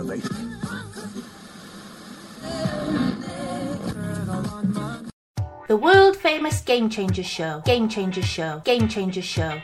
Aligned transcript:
innovate. 0.00 0.24
The 5.68 5.76
world 5.76 6.16
famous 6.16 6.60
Game 6.62 6.90
Changers 6.90 7.26
Show. 7.26 7.62
Game 7.64 7.88
Changers 7.88 8.24
Show. 8.24 8.60
Game 8.64 8.88
Changers 8.88 9.24
Show. 9.24 9.60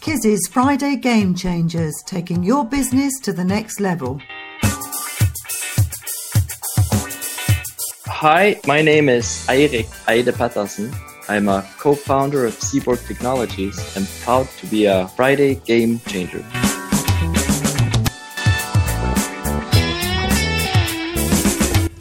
Kizzi's 0.00 0.48
Friday 0.48 0.96
Game 0.96 1.34
Changers, 1.34 1.94
taking 2.06 2.42
your 2.42 2.64
business 2.64 3.12
to 3.20 3.32
the 3.32 3.44
next 3.44 3.80
level. 3.80 4.18
Hi, 8.06 8.58
my 8.66 8.80
name 8.80 9.10
is 9.10 9.44
Eirik 9.48 9.86
Eide 10.08 10.32
Patterson. 10.32 10.90
I'm 11.30 11.46
a 11.46 11.62
co-founder 11.76 12.46
of 12.46 12.54
Seaboard 12.54 13.00
Technologies 13.00 13.76
and 13.94 14.08
proud 14.24 14.48
to 14.60 14.66
be 14.66 14.86
a 14.86 15.08
Friday 15.08 15.56
game 15.56 16.00
changer. 16.06 16.42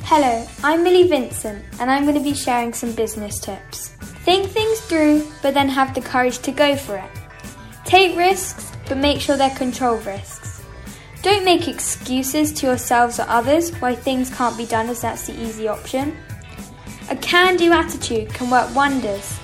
Hello, 0.05 0.47
I'm 0.63 0.81
Millie 0.81 1.09
Vincent 1.09 1.61
and 1.81 1.91
I'm 1.91 2.03
going 2.03 2.15
to 2.15 2.23
be 2.23 2.33
sharing 2.33 2.71
some 2.71 2.93
business 2.93 3.37
tips. 3.37 3.89
Think 4.23 4.49
things 4.49 4.79
through, 4.79 5.27
but 5.41 5.53
then 5.53 5.67
have 5.67 5.93
the 5.93 5.99
courage 5.99 6.39
to 6.39 6.51
go 6.53 6.77
for 6.77 6.95
it. 6.95 7.11
Take 7.83 8.17
risks, 8.17 8.71
but 8.87 8.97
make 8.97 9.19
sure 9.19 9.35
they're 9.35 9.49
controlled 9.57 10.05
risks. 10.05 10.63
Don't 11.21 11.43
make 11.43 11.67
excuses 11.67 12.53
to 12.53 12.67
yourselves 12.67 13.19
or 13.19 13.25
others 13.27 13.71
why 13.81 13.93
things 13.93 14.33
can't 14.33 14.57
be 14.57 14.65
done 14.65 14.87
as 14.87 15.01
that's 15.01 15.27
the 15.27 15.33
easy 15.33 15.67
option. 15.67 16.15
Can 17.27 17.57
do 17.57 17.73
attitude 17.73 18.29
can 18.29 18.49
work 18.49 18.73
wonders. 18.73 19.37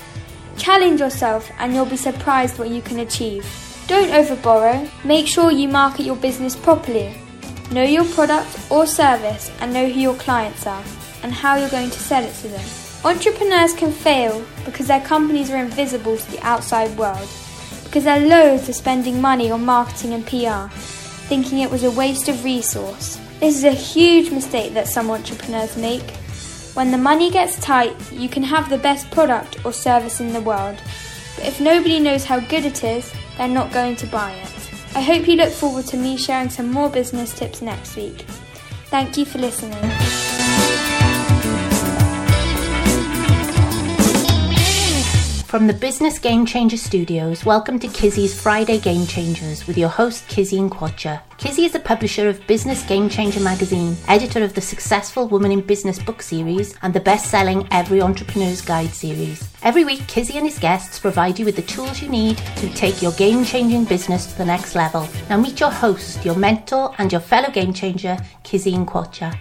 Challenge 0.55 1.01
yourself 1.01 1.51
and 1.59 1.73
you'll 1.73 1.85
be 1.85 1.97
surprised 1.97 2.57
what 2.57 2.69
you 2.69 2.81
can 2.81 2.99
achieve. 2.99 3.45
Don't 3.87 4.09
overborrow, 4.11 4.89
make 5.03 5.27
sure 5.27 5.51
you 5.51 5.67
market 5.67 6.05
your 6.05 6.15
business 6.15 6.55
properly. 6.55 7.13
Know 7.73 7.83
your 7.83 8.05
product 8.05 8.57
or 8.71 8.87
service 8.87 9.51
and 9.59 9.73
know 9.73 9.89
who 9.89 9.99
your 9.99 10.15
clients 10.15 10.65
are 10.65 10.81
and 11.23 11.33
how 11.33 11.57
you're 11.57 11.69
going 11.69 11.89
to 11.89 11.99
sell 11.99 12.23
it 12.23 12.33
to 12.35 12.47
them. 12.47 12.65
Entrepreneurs 13.03 13.73
can 13.73 13.91
fail 13.91 14.45
because 14.63 14.87
their 14.87 15.01
companies 15.01 15.51
are 15.51 15.57
invisible 15.57 16.15
to 16.15 16.31
the 16.31 16.39
outside 16.39 16.97
world 16.97 17.27
because 17.83 18.05
they're 18.05 18.25
loath 18.25 18.65
to 18.67 18.73
spending 18.73 19.19
money 19.19 19.51
on 19.51 19.65
marketing 19.65 20.13
and 20.13 20.25
PR, 20.25 20.73
thinking 21.27 21.59
it 21.59 21.69
was 21.69 21.83
a 21.83 21.91
waste 21.91 22.29
of 22.29 22.45
resource. 22.45 23.19
This 23.41 23.57
is 23.57 23.65
a 23.65 23.71
huge 23.71 24.31
mistake 24.31 24.73
that 24.73 24.87
some 24.87 25.11
entrepreneurs 25.11 25.75
make. 25.75 26.22
When 26.73 26.89
the 26.89 26.97
money 26.97 27.29
gets 27.29 27.59
tight, 27.59 27.95
you 28.11 28.27
can 28.27 28.41
have 28.41 28.67
the 28.67 28.79
best 28.79 29.11
product 29.11 29.63
or 29.63 29.71
service 29.71 30.19
in 30.19 30.33
the 30.33 30.41
world, 30.41 30.81
but 31.35 31.45
if 31.45 31.61
nobody 31.61 31.99
knows 31.99 32.23
how 32.23 32.39
good 32.39 32.65
it 32.65 32.83
is, 32.83 33.13
they're 33.37 33.47
not 33.47 33.71
going 33.71 33.95
to 33.97 34.07
buy 34.07 34.31
it. 34.31 34.49
I 34.95 35.01
hope 35.01 35.27
you 35.27 35.35
look 35.35 35.51
forward 35.51 35.85
to 35.87 35.97
me 35.97 36.17
sharing 36.17 36.49
some 36.49 36.71
more 36.71 36.89
business 36.89 37.37
tips 37.37 37.61
next 37.61 37.95
week. 37.95 38.21
Thank 38.89 39.17
you 39.17 39.25
for 39.25 39.37
listening. 39.37 40.22
From 45.53 45.67
the 45.67 45.73
Business 45.75 46.17
Game 46.17 46.47
Changer 46.47 46.77
Studios, 46.77 47.45
welcome 47.45 47.77
to 47.77 47.87
Kizzi's 47.87 48.33
Friday 48.33 48.79
Game 48.79 49.05
Changers 49.05 49.67
with 49.67 49.77
your 49.77 49.87
host 49.87 50.27
Kizzi 50.27 50.57
and 50.57 50.71
Nkwocha. 50.71 51.21
Kizzi 51.37 51.65
is 51.65 51.73
the 51.73 51.79
publisher 51.79 52.27
of 52.27 52.47
Business 52.47 52.81
Game 52.81 53.07
Changer 53.07 53.39
magazine, 53.39 53.95
editor 54.07 54.43
of 54.43 54.55
the 54.55 54.61
successful 54.61 55.27
Woman 55.27 55.51
in 55.51 55.61
Business 55.61 55.99
book 55.99 56.23
series, 56.23 56.75
and 56.81 56.91
the 56.91 56.99
best 56.99 57.29
selling 57.29 57.67
Every 57.69 58.01
Entrepreneur's 58.01 58.61
Guide 58.61 58.89
series. 58.89 59.47
Every 59.61 59.85
week, 59.85 59.99
Kizzi 60.07 60.37
and 60.37 60.47
his 60.47 60.57
guests 60.57 60.97
provide 60.97 61.37
you 61.37 61.45
with 61.45 61.55
the 61.55 61.61
tools 61.61 62.01
you 62.01 62.09
need 62.09 62.37
to 62.55 62.73
take 62.73 63.03
your 63.03 63.11
game 63.11 63.45
changing 63.45 63.85
business 63.85 64.25
to 64.25 64.37
the 64.39 64.45
next 64.45 64.73
level. 64.73 65.07
Now, 65.29 65.37
meet 65.37 65.59
your 65.59 65.69
host, 65.69 66.25
your 66.25 66.35
mentor, 66.35 66.95
and 66.97 67.11
your 67.11 67.21
fellow 67.21 67.51
game 67.51 67.73
changer, 67.73 68.17
Kizzi 68.43 68.73
and 68.73 68.87
Nkwocha. 68.87 69.37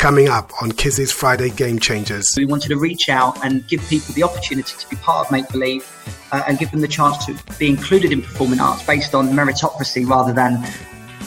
Coming 0.00 0.28
up 0.28 0.62
on 0.62 0.72
Kizzi's 0.72 1.12
Friday 1.12 1.50
Game 1.50 1.78
Changers. 1.78 2.24
We 2.34 2.46
wanted 2.46 2.70
to 2.70 2.78
reach 2.78 3.10
out 3.10 3.44
and 3.44 3.68
give 3.68 3.86
people 3.86 4.14
the 4.14 4.22
opportunity 4.22 4.74
to 4.78 4.88
be 4.88 4.96
part 4.96 5.26
of 5.26 5.30
Make 5.30 5.46
Believe 5.50 5.84
uh, 6.32 6.42
and 6.48 6.58
give 6.58 6.70
them 6.70 6.80
the 6.80 6.88
chance 6.88 7.26
to 7.26 7.36
be 7.58 7.68
included 7.68 8.10
in 8.10 8.22
performing 8.22 8.60
arts 8.60 8.82
based 8.86 9.14
on 9.14 9.28
meritocracy 9.28 10.08
rather 10.08 10.32
than 10.32 10.66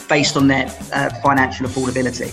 based 0.08 0.36
on 0.36 0.48
their 0.48 0.66
uh, 0.92 1.08
financial 1.22 1.68
affordability. 1.68 2.32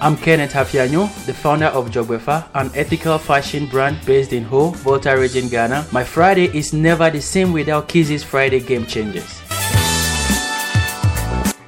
I'm 0.00 0.16
Kenneth 0.16 0.52
Hafianyo, 0.52 1.12
the 1.26 1.34
founder 1.34 1.66
of 1.66 1.90
Jogbefa, 1.90 2.46
an 2.54 2.70
ethical 2.76 3.18
fashion 3.18 3.66
brand 3.66 3.98
based 4.06 4.32
in 4.32 4.44
Ho, 4.44 4.70
Volta 4.70 5.18
region, 5.18 5.48
Ghana. 5.48 5.84
My 5.90 6.04
Friday 6.04 6.56
is 6.56 6.72
never 6.72 7.10
the 7.10 7.20
same 7.20 7.52
without 7.52 7.88
Kizzi's 7.88 8.22
Friday 8.22 8.60
Game 8.60 8.86
Changers. 8.86 9.40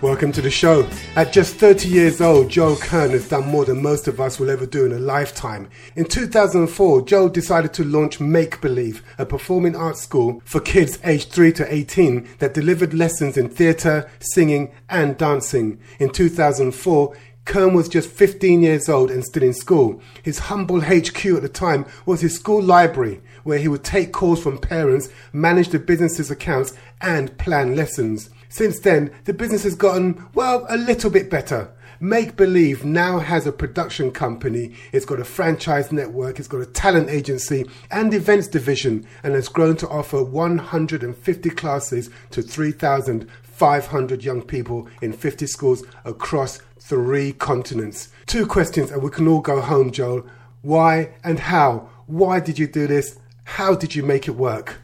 Welcome 0.03 0.33
to 0.33 0.43
the 0.43 0.51
show. 0.51 0.85
At 1.15 1.33
just 1.33 1.55
30 1.55 1.89
years 1.89 2.21
old, 2.21 2.49
Joe 2.49 2.75
Kern 2.75 3.13
has 3.13 3.29
done 3.29 3.47
more 3.47 3.65
than 3.65 3.81
most 3.81 4.09
of 4.09 4.21
us 4.21 4.41
will 4.41 4.51
ever 4.51 4.67
do 4.67 4.85
in 4.85 4.91
a 4.91 4.99
lifetime. 4.99 5.71
In 5.95 6.07
2004, 6.07 7.03
Joe 7.03 7.29
decided 7.29 7.73
to 7.75 7.85
launch 7.85 8.19
Make 8.19 8.61
Believe, 8.61 9.05
a 9.17 9.25
performing 9.25 9.77
arts 9.77 10.01
school 10.01 10.43
for 10.45 10.59
kids 10.59 10.99
aged 11.05 11.31
3 11.31 11.53
to 11.53 11.73
18 11.73 12.29
that 12.41 12.53
delivered 12.53 12.95
lessons 12.95 13.37
in 13.37 13.49
theatre, 13.49 14.11
singing, 14.19 14.73
and 14.91 15.17
dancing. 15.17 15.79
In 16.01 16.11
2004, 16.11 17.17
Kern 17.45 17.73
was 17.73 17.89
just 17.89 18.11
15 18.11 18.61
years 18.61 18.89
old 18.89 19.09
and 19.09 19.25
still 19.25 19.45
in 19.45 19.55
school. 19.55 20.03
His 20.25 20.41
humble 20.41 20.81
HQ 20.81 21.25
at 21.27 21.43
the 21.43 21.49
time 21.49 21.87
was 22.07 22.23
his 22.23 22.35
school 22.35 22.61
library, 22.61 23.21
where 23.45 23.59
he 23.59 23.69
would 23.69 23.85
take 23.85 24.13
calls 24.13 24.43
from 24.43 24.59
parents, 24.59 25.11
manage 25.33 25.69
the 25.69 25.79
business's 25.79 26.29
accounts, 26.29 26.75
and 27.01 27.39
plan 27.39 27.77
lessons. 27.77 28.31
Since 28.53 28.81
then, 28.81 29.11
the 29.25 29.33
business 29.33 29.63
has 29.63 29.75
gotten, 29.75 30.29
well, 30.35 30.67
a 30.69 30.77
little 30.77 31.09
bit 31.11 31.31
better. 31.31 31.73
Make 32.01 32.37
Believe 32.37 32.85
now 32.85 33.19
has 33.19 33.47
a 33.47 33.53
production 33.53 34.11
company, 34.11 34.75
it's 34.93 35.07
got 35.07 35.21
a 35.21 35.25
franchise 35.25 35.91
network, 35.91 36.39
it's 36.39 36.49
got 36.49 36.61
a 36.61 36.67
talent 36.67 37.09
agency 37.09 37.65
and 37.91 38.13
events 38.13 38.49
division, 38.49 39.07
and 39.23 39.33
has 39.33 39.49
grown 39.49 39.77
to 39.77 39.89
offer 39.89 40.23
150 40.23 41.49
classes 41.49 42.11
to 42.33 42.43
3,500 42.43 44.23
young 44.23 44.43
people 44.43 44.87
in 45.01 45.15
50 45.15 45.47
schools 45.47 45.83
across 46.05 46.59
three 46.79 47.33
continents. 47.33 48.11
Two 48.27 48.45
questions, 48.45 48.91
and 48.91 49.03
we 49.03 49.09
can 49.09 49.27
all 49.29 49.41
go 49.41 49.63
home, 49.63 49.91
Joel. 49.91 50.27
Why 50.61 51.15
and 51.25 51.39
how? 51.39 51.89
Why 52.05 52.39
did 52.39 52.59
you 52.59 52.67
do 52.67 52.87
this? 52.87 53.19
How 53.45 53.75
did 53.75 53.95
you 53.95 54.03
make 54.03 54.29
it 54.29 54.33
work? 54.33 54.82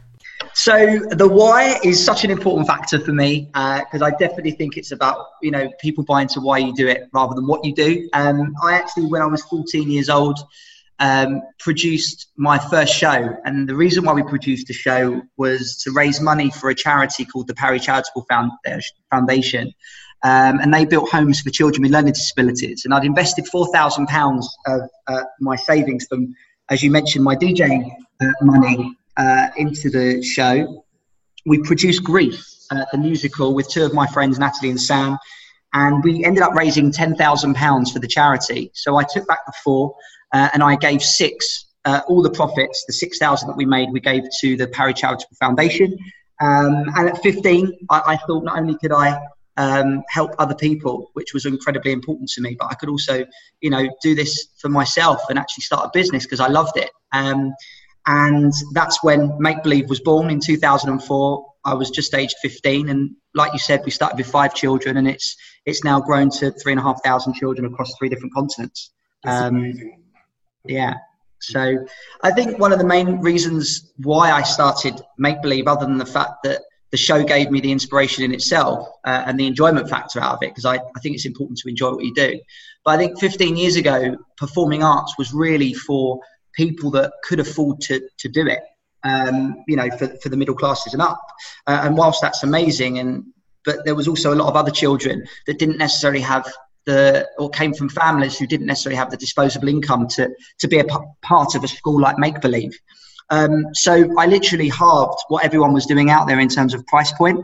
So 0.59 0.99
the 1.11 1.25
why 1.25 1.79
is 1.85 2.03
such 2.03 2.25
an 2.25 2.31
important 2.31 2.67
factor 2.67 2.99
for 2.99 3.13
me 3.13 3.45
because 3.45 4.01
uh, 4.01 4.05
I 4.07 4.09
definitely 4.09 4.51
think 4.51 4.75
it's 4.75 4.91
about 4.91 5.27
you 5.41 5.51
know 5.51 5.71
people 5.79 6.03
buy 6.03 6.23
into 6.23 6.41
why 6.41 6.57
you 6.57 6.73
do 6.75 6.85
it 6.85 7.07
rather 7.13 7.33
than 7.33 7.47
what 7.47 7.63
you 7.63 7.73
do. 7.73 8.09
Um, 8.11 8.53
I 8.61 8.73
actually, 8.73 9.05
when 9.05 9.21
I 9.21 9.25
was 9.25 9.41
14 9.43 9.89
years 9.89 10.09
old, 10.09 10.37
um, 10.99 11.41
produced 11.59 12.27
my 12.35 12.59
first 12.59 12.93
show, 12.93 13.37
and 13.45 13.69
the 13.69 13.75
reason 13.75 14.03
why 14.03 14.11
we 14.11 14.21
produced 14.21 14.67
the 14.67 14.73
show 14.73 15.21
was 15.37 15.81
to 15.85 15.91
raise 15.93 16.19
money 16.19 16.49
for 16.49 16.69
a 16.69 16.75
charity 16.75 17.23
called 17.23 17.47
the 17.47 17.55
Parry 17.55 17.79
Charitable 17.79 18.27
Foundation. 19.09 19.73
Um, 20.23 20.59
and 20.59 20.73
they 20.73 20.83
built 20.83 21.09
homes 21.09 21.39
for 21.39 21.51
children 21.51 21.83
with 21.83 21.93
learning 21.93 22.11
disabilities. 22.11 22.83
And 22.83 22.93
I'd 22.93 23.05
invested 23.05 23.47
four 23.47 23.71
thousand 23.71 24.07
pounds 24.07 24.53
of 24.67 24.81
uh, 25.07 25.23
my 25.39 25.55
savings 25.55 26.05
from, 26.09 26.35
as 26.69 26.83
you 26.83 26.91
mentioned, 26.91 27.23
my 27.23 27.37
DJ 27.37 27.89
uh, 28.19 28.25
money 28.41 28.97
uh, 29.19 29.49
into 29.57 29.89
the 29.89 30.23
show. 30.23 30.85
We 31.45 31.61
produced 31.61 32.03
Grease, 32.03 32.65
uh, 32.71 32.85
the 32.91 32.97
musical, 32.97 33.53
with 33.53 33.69
two 33.69 33.83
of 33.83 33.93
my 33.93 34.07
friends, 34.07 34.39
Natalie 34.39 34.71
and 34.71 34.81
Sam, 34.81 35.17
and 35.73 36.03
we 36.03 36.23
ended 36.23 36.41
up 36.41 36.53
raising 36.53 36.91
ten 36.91 37.15
thousand 37.15 37.55
pounds 37.55 37.91
for 37.91 37.99
the 37.99 38.07
charity. 38.07 38.71
So 38.73 38.95
I 38.95 39.03
took 39.03 39.27
back 39.27 39.45
the 39.45 39.53
four, 39.63 39.95
uh, 40.33 40.49
and 40.53 40.63
I 40.63 40.75
gave 40.75 41.03
six. 41.03 41.65
Uh, 41.85 42.01
all 42.09 42.21
the 42.21 42.29
profits, 42.29 42.83
the 42.87 42.93
six 42.93 43.17
thousand 43.17 43.47
that 43.47 43.57
we 43.57 43.65
made, 43.65 43.89
we 43.91 43.99
gave 43.99 44.23
to 44.41 44.57
the 44.57 44.67
Parry 44.67 44.93
Charitable 44.93 45.35
Foundation. 45.39 45.97
Um, 46.41 46.85
and 46.95 47.09
at 47.09 47.21
15, 47.21 47.87
I, 47.89 48.01
I, 48.07 48.17
thought 48.17 48.45
not 48.45 48.57
only 48.57 48.77
could 48.77 48.93
I 48.93 49.19
um, 49.57 50.03
help 50.07 50.31
other 50.39 50.55
people, 50.55 51.09
which 51.13 51.33
was 51.33 51.45
incredibly 51.45 51.91
important 51.91 52.29
to 52.29 52.41
me. 52.41 52.55
But 52.57 52.71
I 52.71 52.75
could 52.75 52.87
also, 52.87 53.25
you 53.59 53.69
know, 53.69 53.89
do 54.01 54.15
this 54.15 54.47
for 54.57 54.69
myself 54.69 55.21
and 55.29 55.37
actually 55.37 55.63
start 55.63 55.85
a 55.85 55.89
business 55.93 56.23
because 56.23 56.39
I 56.39 56.47
loved 56.47 56.77
it. 56.77 56.89
Um, 57.11 57.53
and 58.09 58.51
that's 58.73 59.03
when 59.03 59.31
Make 59.39 59.61
Believe 59.61 59.87
was 59.87 59.99
born 59.99 60.31
in 60.31 60.39
2004. 60.39 61.45
I 61.63 61.73
was 61.75 61.91
just 61.91 62.15
aged 62.15 62.37
15, 62.41 62.89
and 62.89 63.11
like 63.35 63.53
you 63.53 63.59
said, 63.59 63.83
we 63.85 63.91
started 63.91 64.17
with 64.17 64.25
five 64.25 64.55
children, 64.55 64.97
and 64.97 65.07
it's 65.07 65.37
it's 65.67 65.83
now 65.83 66.01
grown 66.01 66.31
to 66.31 66.49
three 66.51 66.71
and 66.71 66.79
a 66.79 66.83
half 66.83 67.03
thousand 67.03 67.35
children 67.35 67.71
across 67.71 67.93
three 67.99 68.09
different 68.09 68.33
continents. 68.33 68.91
Um, 69.25 69.75
yeah. 70.65 70.95
So 71.41 71.85
I 72.23 72.31
think 72.31 72.57
one 72.57 72.73
of 72.73 72.79
the 72.79 72.85
main 72.85 73.21
reasons 73.21 73.91
why 73.97 74.31
I 74.31 74.41
started 74.41 74.99
Make 75.19 75.43
Believe, 75.43 75.67
other 75.67 75.85
than 75.85 75.99
the 75.99 76.05
fact 76.05 76.41
that 76.45 76.61
the 76.89 76.97
show 76.97 77.23
gave 77.23 77.51
me 77.51 77.61
the 77.61 77.71
inspiration 77.71 78.23
in 78.23 78.33
itself 78.33 78.87
uh, 79.05 79.23
and 79.27 79.39
the 79.39 79.45
enjoyment 79.45 79.87
factor 79.87 80.19
out 80.19 80.33
of 80.33 80.39
it 80.41 80.49
because 80.49 80.65
I, 80.65 80.77
I 80.77 80.99
think 81.03 81.13
it's 81.13 81.27
important 81.27 81.59
to 81.59 81.69
enjoy 81.69 81.91
what 81.91 82.03
you 82.03 82.13
do. 82.15 82.39
But 82.83 82.95
I 82.95 82.97
think 82.97 83.19
15 83.19 83.55
years 83.55 83.75
ago, 83.75 84.17
performing 84.37 84.81
arts 84.81 85.15
was 85.19 85.31
really 85.31 85.75
for 85.75 86.19
people 86.59 86.91
that 86.91 87.13
could 87.23 87.39
afford 87.39 87.79
to, 87.79 87.95
to 88.17 88.27
do 88.27 88.45
it, 88.45 88.59
um, 89.05 89.63
you 89.65 89.77
know, 89.77 89.89
for, 89.97 90.07
for 90.21 90.27
the 90.27 90.35
middle 90.35 90.55
classes 90.55 90.91
and 90.93 91.01
up. 91.01 91.21
Uh, 91.65 91.81
and 91.85 91.97
whilst 91.97 92.21
that's 92.21 92.43
amazing, 92.43 92.99
and 92.99 93.23
but 93.63 93.77
there 93.85 93.95
was 93.95 94.09
also 94.09 94.33
a 94.33 94.39
lot 94.41 94.49
of 94.49 94.57
other 94.57 94.71
children 94.71 95.25
that 95.47 95.57
didn't 95.57 95.77
necessarily 95.77 96.19
have 96.19 96.45
the 96.85 97.29
or 97.37 97.49
came 97.49 97.73
from 97.73 97.87
families 97.87 98.37
who 98.37 98.45
didn't 98.45 98.65
necessarily 98.65 98.97
have 98.97 99.09
the 99.09 99.15
disposable 99.25 99.69
income 99.69 100.07
to 100.15 100.29
to 100.61 100.67
be 100.67 100.79
a 100.79 100.83
p- 100.83 101.07
part 101.21 101.55
of 101.55 101.63
a 101.63 101.67
school 101.67 101.99
like 102.01 102.17
Make 102.17 102.41
Believe. 102.41 102.77
Um, 103.29 103.67
so 103.73 103.93
I 104.17 104.25
literally 104.25 104.69
halved 104.69 105.19
what 105.29 105.45
everyone 105.45 105.73
was 105.73 105.85
doing 105.85 106.09
out 106.09 106.27
there 106.27 106.39
in 106.39 106.49
terms 106.49 106.73
of 106.73 106.85
price 106.87 107.13
point, 107.13 107.39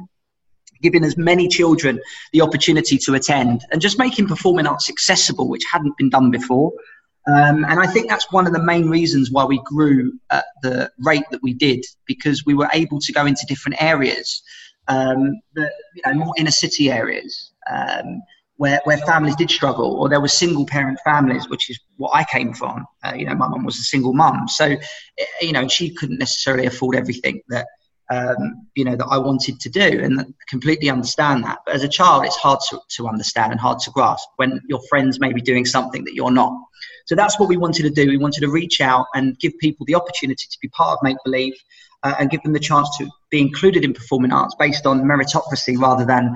giving 0.82 1.06
as 1.06 1.16
many 1.16 1.48
children 1.48 2.02
the 2.34 2.42
opportunity 2.42 2.98
to 3.06 3.14
attend, 3.14 3.62
and 3.72 3.80
just 3.82 3.98
making 3.98 4.28
performing 4.28 4.68
arts 4.68 4.90
accessible, 4.90 5.48
which 5.48 5.64
hadn't 5.72 5.96
been 5.98 6.10
done 6.10 6.32
before. 6.32 6.74
Um, 7.28 7.66
and 7.66 7.80
I 7.80 7.88
think 7.88 8.08
that's 8.08 8.32
one 8.32 8.46
of 8.46 8.54
the 8.54 8.62
main 8.62 8.88
reasons 8.90 9.32
why 9.32 9.46
we 9.46 9.60
grew 9.66 10.14
at 10.32 10.46
the 10.62 10.92
rate 11.00 11.24
that 11.32 11.42
we 11.42 11.54
did, 11.54 11.84
because 12.06 12.46
we 12.46 12.54
were 12.54 12.70
able 12.74 13.00
to 13.00 13.12
go 13.12 13.26
into 13.26 13.46
different 13.48 13.82
areas, 13.82 14.44
um, 14.88 15.42
you 15.56 15.68
know, 16.06 16.14
more 16.14 16.36
inner 16.38 16.52
city 16.52 16.92
areas, 16.92 17.52
um, 17.72 18.22
where, 18.58 18.80
where 18.84 18.98
families 19.00 19.36
did 19.36 19.50
struggle, 19.50 19.96
or 19.96 20.08
there 20.08 20.22
were 20.22 20.28
single 20.28 20.66
parent 20.66 21.00
families, 21.04 21.50
which 21.50 21.70
is 21.70 21.80
what 21.98 22.12
I 22.14 22.24
came 22.26 22.54
from. 22.54 22.86
Uh, 23.04 23.14
you 23.16 23.26
know, 23.26 23.36
my 23.36 23.48
mum 23.48 23.66
was 23.66 23.78
a 23.80 23.84
single 23.84 24.14
mum, 24.14 24.48
so 24.48 24.66
eh, 24.66 25.26
you 25.42 25.52
know 25.52 25.68
she 25.68 25.90
couldn't 25.90 26.20
necessarily 26.20 26.68
afford 26.68 26.96
everything 26.96 27.42
that 27.50 27.68
um, 28.10 28.68
you 28.76 28.84
know 28.84 28.96
that 28.96 29.06
I 29.06 29.18
wanted 29.18 29.60
to 29.60 29.70
do, 29.70 30.00
and 30.04 30.34
completely 30.48 30.90
understand 30.90 31.44
that. 31.44 31.60
But 31.66 31.76
as 31.76 31.84
a 31.84 31.90
child, 31.90 32.26
it's 32.26 32.36
hard 32.36 32.60
to, 32.70 32.80
to 32.98 33.08
understand 33.08 33.52
and 33.52 33.60
hard 33.60 33.80
to 33.80 33.92
grasp 33.92 34.28
when 34.38 34.62
your 34.68 34.82
friends 34.90 35.20
may 35.20 35.34
be 35.34 35.42
doing 35.42 35.66
something 35.66 36.04
that 36.06 36.16
you're 36.16 36.32
not. 36.32 36.54
So 37.08 37.16
that's 37.16 37.40
what 37.40 37.50
we 37.50 37.58
wanted 37.58 37.84
to 37.84 37.90
do. 37.90 38.08
We 38.08 38.18
wanted 38.18 38.42
to 38.42 38.50
reach 38.50 38.82
out 38.82 39.08
and 39.14 39.38
give 39.40 39.54
people 39.60 39.86
the 39.86 39.96
opportunity 39.96 40.46
to 40.50 40.58
be 40.62 40.68
part 40.70 40.94
of 40.94 41.04
Make 41.04 41.18
Believe. 41.24 41.56
Uh, 42.04 42.14
and 42.20 42.30
give 42.30 42.44
them 42.44 42.54
the 42.54 42.60
chance 42.60 42.88
to 42.96 43.10
be 43.32 43.42
included 43.42 43.84
in 43.84 43.92
performing 43.92 44.32
arts 44.32 44.54
based 44.60 44.86
on 44.86 45.02
meritocracy 45.02 45.76
rather 45.76 46.06
than 46.06 46.36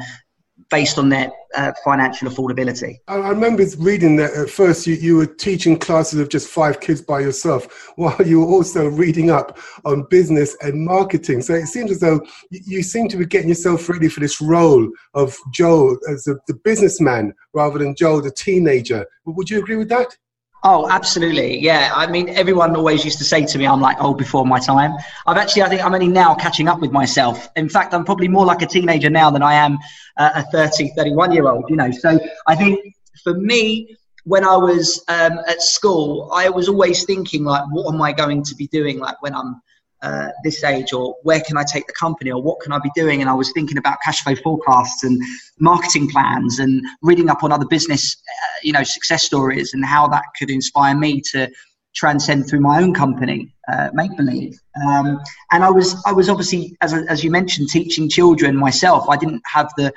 based 0.69 0.97
on 0.97 1.09
their 1.09 1.31
uh, 1.55 1.71
financial 1.83 2.29
affordability. 2.29 2.99
I, 3.07 3.15
remember 3.29 3.65
reading 3.79 4.15
that 4.17 4.33
at 4.33 4.49
first 4.49 4.85
you, 4.85 4.95
you 4.95 5.15
were 5.17 5.25
teaching 5.25 5.77
classes 5.77 6.19
of 6.19 6.29
just 6.29 6.47
five 6.47 6.79
kids 6.79 7.01
by 7.01 7.21
yourself 7.21 7.91
while 7.95 8.21
you 8.23 8.41
were 8.41 8.47
also 8.47 8.87
reading 8.87 9.31
up 9.31 9.57
on 9.85 10.05
business 10.09 10.55
and 10.61 10.85
marketing. 10.85 11.41
So 11.41 11.55
it 11.55 11.67
seems 11.67 11.91
as 11.91 11.99
though 11.99 12.21
you, 12.51 12.83
seem 12.83 13.07
to 13.09 13.17
be 13.17 13.25
getting 13.25 13.49
yourself 13.49 13.89
ready 13.89 14.09
for 14.09 14.19
this 14.19 14.41
role 14.41 14.89
of 15.13 15.37
Joe 15.51 15.97
as 16.09 16.27
a, 16.27 16.35
the 16.47 16.55
businessman 16.63 17.33
rather 17.53 17.79
than 17.79 17.95
Joe 17.95 18.21
the 18.21 18.31
teenager. 18.31 19.05
Would 19.25 19.49
you 19.49 19.59
agree 19.59 19.75
with 19.75 19.89
that? 19.89 20.15
Oh, 20.63 20.89
absolutely. 20.89 21.59
Yeah. 21.59 21.91
I 21.95 22.07
mean, 22.07 22.29
everyone 22.29 22.75
always 22.75 23.05
used 23.05 23.17
to 23.19 23.23
say 23.23 23.45
to 23.45 23.57
me, 23.57 23.65
I'm 23.65 23.79
like 23.79 23.97
oh, 24.01 24.13
before 24.13 24.45
my 24.45 24.59
time. 24.59 24.93
I've 25.25 25.37
actually, 25.37 25.63
I 25.63 25.69
think 25.69 25.83
I'm 25.83 25.93
only 25.93 26.07
now 26.07 26.35
catching 26.35 26.67
up 26.67 26.79
with 26.81 26.91
myself. 26.91 27.47
In 27.55 27.69
fact, 27.69 27.93
I'm 27.93 28.03
probably 28.03 28.27
more 28.27 28.45
like 28.45 28.61
a 28.61 28.65
teenager 28.65 29.09
now 29.09 29.29
than 29.29 29.41
I 29.41 29.53
am 29.53 29.77
uh, 30.17 30.31
a 30.35 30.43
30, 30.43 30.89
31 30.89 31.31
year 31.31 31.47
old, 31.47 31.69
you 31.69 31.77
know. 31.77 31.91
So 31.91 32.19
I 32.45 32.55
think 32.55 32.93
for 33.23 33.33
me, 33.33 33.95
when 34.25 34.43
I 34.43 34.57
was 34.57 35.03
um, 35.07 35.39
at 35.47 35.61
school, 35.61 36.29
I 36.33 36.49
was 36.49 36.67
always 36.67 37.05
thinking, 37.05 37.45
like, 37.45 37.63
what 37.71 37.93
am 37.93 38.01
I 38.01 38.11
going 38.11 38.43
to 38.43 38.55
be 38.55 38.67
doing, 38.67 38.99
like, 38.99 39.21
when 39.21 39.33
I'm 39.33 39.61
uh, 40.01 40.29
this 40.43 40.63
age 40.63 40.93
or 40.93 41.15
where 41.23 41.41
can 41.41 41.57
I 41.57 41.63
take 41.63 41.87
the 41.87 41.93
company 41.93 42.31
or 42.31 42.41
what 42.41 42.59
can 42.61 42.71
I 42.71 42.79
be 42.79 42.91
doing? 42.95 43.21
And 43.21 43.29
I 43.29 43.33
was 43.33 43.51
thinking 43.51 43.77
about 43.77 43.97
cash 44.03 44.21
flow 44.21 44.35
forecasts 44.35 45.03
and 45.03 45.21
marketing 45.59 46.09
plans 46.09 46.59
and 46.59 46.81
reading 47.01 47.29
up 47.29 47.43
on 47.43 47.51
other 47.51 47.65
business, 47.65 48.15
uh, 48.15 48.59
you 48.63 48.71
know, 48.71 48.83
success 48.83 49.23
stories 49.23 49.73
and 49.73 49.85
how 49.85 50.07
that 50.07 50.23
could 50.37 50.49
inspire 50.49 50.95
me 50.95 51.21
to 51.31 51.49
transcend 51.95 52.47
through 52.47 52.61
my 52.61 52.81
own 52.81 52.93
company, 52.93 53.53
uh, 53.67 53.89
Make 53.93 54.15
Believe. 54.15 54.57
Um, 54.87 55.19
and 55.51 55.63
I 55.63 55.69
was, 55.69 56.01
I 56.05 56.13
was 56.13 56.29
obviously, 56.29 56.77
as, 56.81 56.93
as 56.93 57.23
you 57.23 57.31
mentioned, 57.31 57.69
teaching 57.69 58.07
children 58.07 58.55
myself. 58.55 59.09
I 59.09 59.17
didn't 59.17 59.41
have 59.45 59.71
the, 59.75 59.91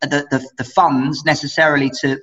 the, 0.00 0.26
the, 0.30 0.48
the 0.58 0.64
funds 0.64 1.24
necessarily 1.24 1.90
to 2.00 2.18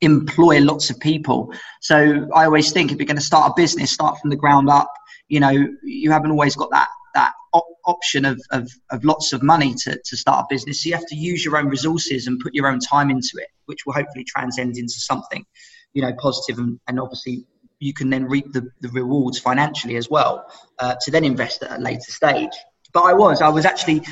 employ 0.00 0.60
lots 0.60 0.90
of 0.90 0.98
people. 1.00 1.52
So 1.80 2.28
I 2.34 2.44
always 2.44 2.72
think 2.72 2.92
if 2.92 2.98
you're 2.98 3.06
going 3.06 3.16
to 3.16 3.22
start 3.22 3.50
a 3.50 3.54
business, 3.60 3.90
start 3.90 4.18
from 4.20 4.30
the 4.30 4.36
ground 4.36 4.68
up 4.70 4.92
you 5.28 5.40
know 5.40 5.52
you 5.82 6.10
haven't 6.10 6.30
always 6.30 6.56
got 6.56 6.70
that 6.70 6.88
that 7.14 7.32
op- 7.52 7.76
option 7.86 8.24
of, 8.24 8.40
of, 8.52 8.70
of 8.90 9.04
lots 9.04 9.32
of 9.32 9.42
money 9.42 9.74
to, 9.74 9.98
to 10.04 10.16
start 10.16 10.44
a 10.44 10.54
business. 10.54 10.82
So 10.82 10.88
you 10.88 10.94
have 10.94 11.06
to 11.06 11.16
use 11.16 11.44
your 11.44 11.56
own 11.56 11.68
resources 11.68 12.26
and 12.26 12.38
put 12.38 12.54
your 12.54 12.68
own 12.68 12.80
time 12.80 13.10
into 13.10 13.32
it, 13.34 13.48
which 13.66 13.86
will 13.86 13.94
hopefully 13.94 14.24
transcend 14.24 14.76
into 14.76 14.94
something, 14.94 15.44
you 15.94 16.02
know, 16.02 16.12
positive 16.18 16.58
and, 16.58 16.78
and 16.86 17.00
obviously 17.00 17.44
you 17.80 17.94
can 17.94 18.10
then 18.10 18.24
reap 18.24 18.52
the, 18.52 18.68
the 18.80 18.88
rewards 18.88 19.38
financially 19.38 19.96
as 19.96 20.10
well 20.10 20.46
uh, 20.80 20.94
to 21.00 21.10
then 21.10 21.24
invest 21.24 21.62
at 21.62 21.78
a 21.78 21.82
later 21.82 22.10
stage. 22.10 22.52
But 22.92 23.04
I 23.04 23.12
was, 23.12 23.40
I 23.40 23.48
was 23.48 23.64
actually 23.64 24.02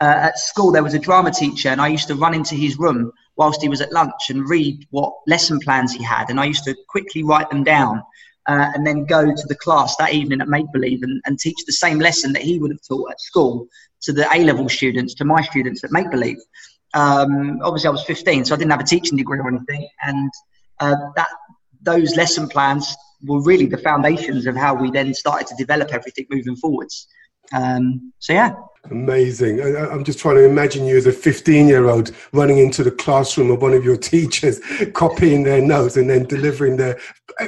uh, 0.00 0.28
at 0.28 0.38
school, 0.38 0.72
there 0.72 0.82
was 0.82 0.94
a 0.94 0.98
drama 0.98 1.30
teacher 1.30 1.68
and 1.68 1.80
I 1.80 1.88
used 1.88 2.08
to 2.08 2.14
run 2.14 2.34
into 2.34 2.54
his 2.54 2.78
room 2.78 3.12
whilst 3.36 3.62
he 3.62 3.68
was 3.68 3.80
at 3.80 3.92
lunch 3.92 4.30
and 4.30 4.48
read 4.48 4.86
what 4.90 5.12
lesson 5.26 5.58
plans 5.60 5.92
he 5.92 6.02
had. 6.02 6.30
And 6.30 6.38
I 6.38 6.44
used 6.44 6.64
to 6.64 6.76
quickly 6.88 7.22
write 7.22 7.50
them 7.50 7.64
down 7.64 8.02
uh, 8.48 8.70
and 8.74 8.86
then 8.86 9.04
go 9.04 9.24
to 9.26 9.46
the 9.48 9.56
class 9.56 9.96
that 9.96 10.12
evening 10.12 10.40
at 10.40 10.48
Make 10.48 10.70
Believe 10.72 11.02
and, 11.02 11.20
and 11.26 11.38
teach 11.38 11.56
the 11.66 11.72
same 11.72 11.98
lesson 11.98 12.32
that 12.32 12.42
he 12.42 12.58
would 12.58 12.70
have 12.70 12.82
taught 12.86 13.10
at 13.10 13.20
school 13.20 13.66
to 14.02 14.12
the 14.12 14.26
A 14.34 14.44
level 14.44 14.68
students, 14.68 15.14
to 15.14 15.24
my 15.24 15.42
students 15.42 15.82
at 15.84 15.90
Make 15.90 16.10
Believe. 16.10 16.38
Um, 16.94 17.60
obviously, 17.62 17.88
I 17.88 17.92
was 17.92 18.04
15, 18.04 18.44
so 18.44 18.54
I 18.54 18.58
didn't 18.58 18.70
have 18.70 18.80
a 18.80 18.84
teaching 18.84 19.18
degree 19.18 19.38
or 19.38 19.48
anything, 19.48 19.88
and 20.02 20.30
uh, 20.80 20.96
that 21.16 21.28
those 21.82 22.16
lesson 22.16 22.48
plans 22.48 22.94
were 23.24 23.42
really 23.42 23.66
the 23.66 23.78
foundations 23.78 24.46
of 24.46 24.56
how 24.56 24.74
we 24.74 24.90
then 24.90 25.12
started 25.14 25.46
to 25.48 25.54
develop 25.56 25.92
everything 25.92 26.26
moving 26.30 26.56
forwards. 26.56 27.08
Um, 27.52 28.12
so 28.18 28.32
yeah. 28.32 28.54
Amazing. 28.90 29.60
I, 29.60 29.92
am 29.92 30.04
just 30.04 30.18
trying 30.18 30.36
to 30.36 30.44
imagine 30.44 30.86
you 30.86 30.96
as 30.96 31.06
a 31.06 31.12
15 31.12 31.66
year 31.66 31.88
old 31.88 32.12
running 32.32 32.58
into 32.58 32.84
the 32.84 32.90
classroom 32.90 33.50
of 33.50 33.62
one 33.62 33.74
of 33.74 33.84
your 33.84 33.96
teachers, 34.12 34.60
copying 34.92 35.42
their 35.42 35.60
notes 35.60 35.96
and 35.96 36.08
then 36.08 36.24
delivering 36.24 36.76
their. 36.76 36.98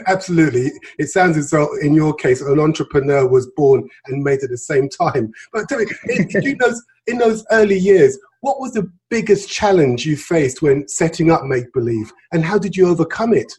Absolutely. 0.06 0.70
It 0.98 1.06
sounds 1.06 1.36
as 1.36 1.50
though, 1.50 1.74
in 1.78 1.94
your 1.94 2.14
case, 2.14 2.40
an 2.40 2.58
entrepreneur 2.58 3.26
was 3.26 3.46
born 3.56 3.88
and 4.06 4.22
made 4.22 4.42
at 4.42 4.50
the 4.50 4.58
same 4.58 4.88
time. 4.88 5.32
But 5.52 5.68
tell 5.68 5.78
me, 5.78 5.86
in, 6.08 6.28
in, 6.42 6.58
those, 6.60 6.82
in 7.06 7.18
those 7.18 7.44
early 7.52 7.78
years, 7.78 8.18
what 8.40 8.60
was 8.60 8.72
the 8.72 8.90
biggest 9.10 9.48
challenge 9.48 10.06
you 10.06 10.16
faced 10.16 10.62
when 10.62 10.86
setting 10.88 11.30
up 11.30 11.44
Make 11.44 11.72
Believe 11.72 12.12
and 12.32 12.44
how 12.44 12.58
did 12.58 12.76
you 12.76 12.88
overcome 12.88 13.32
it? 13.32 13.52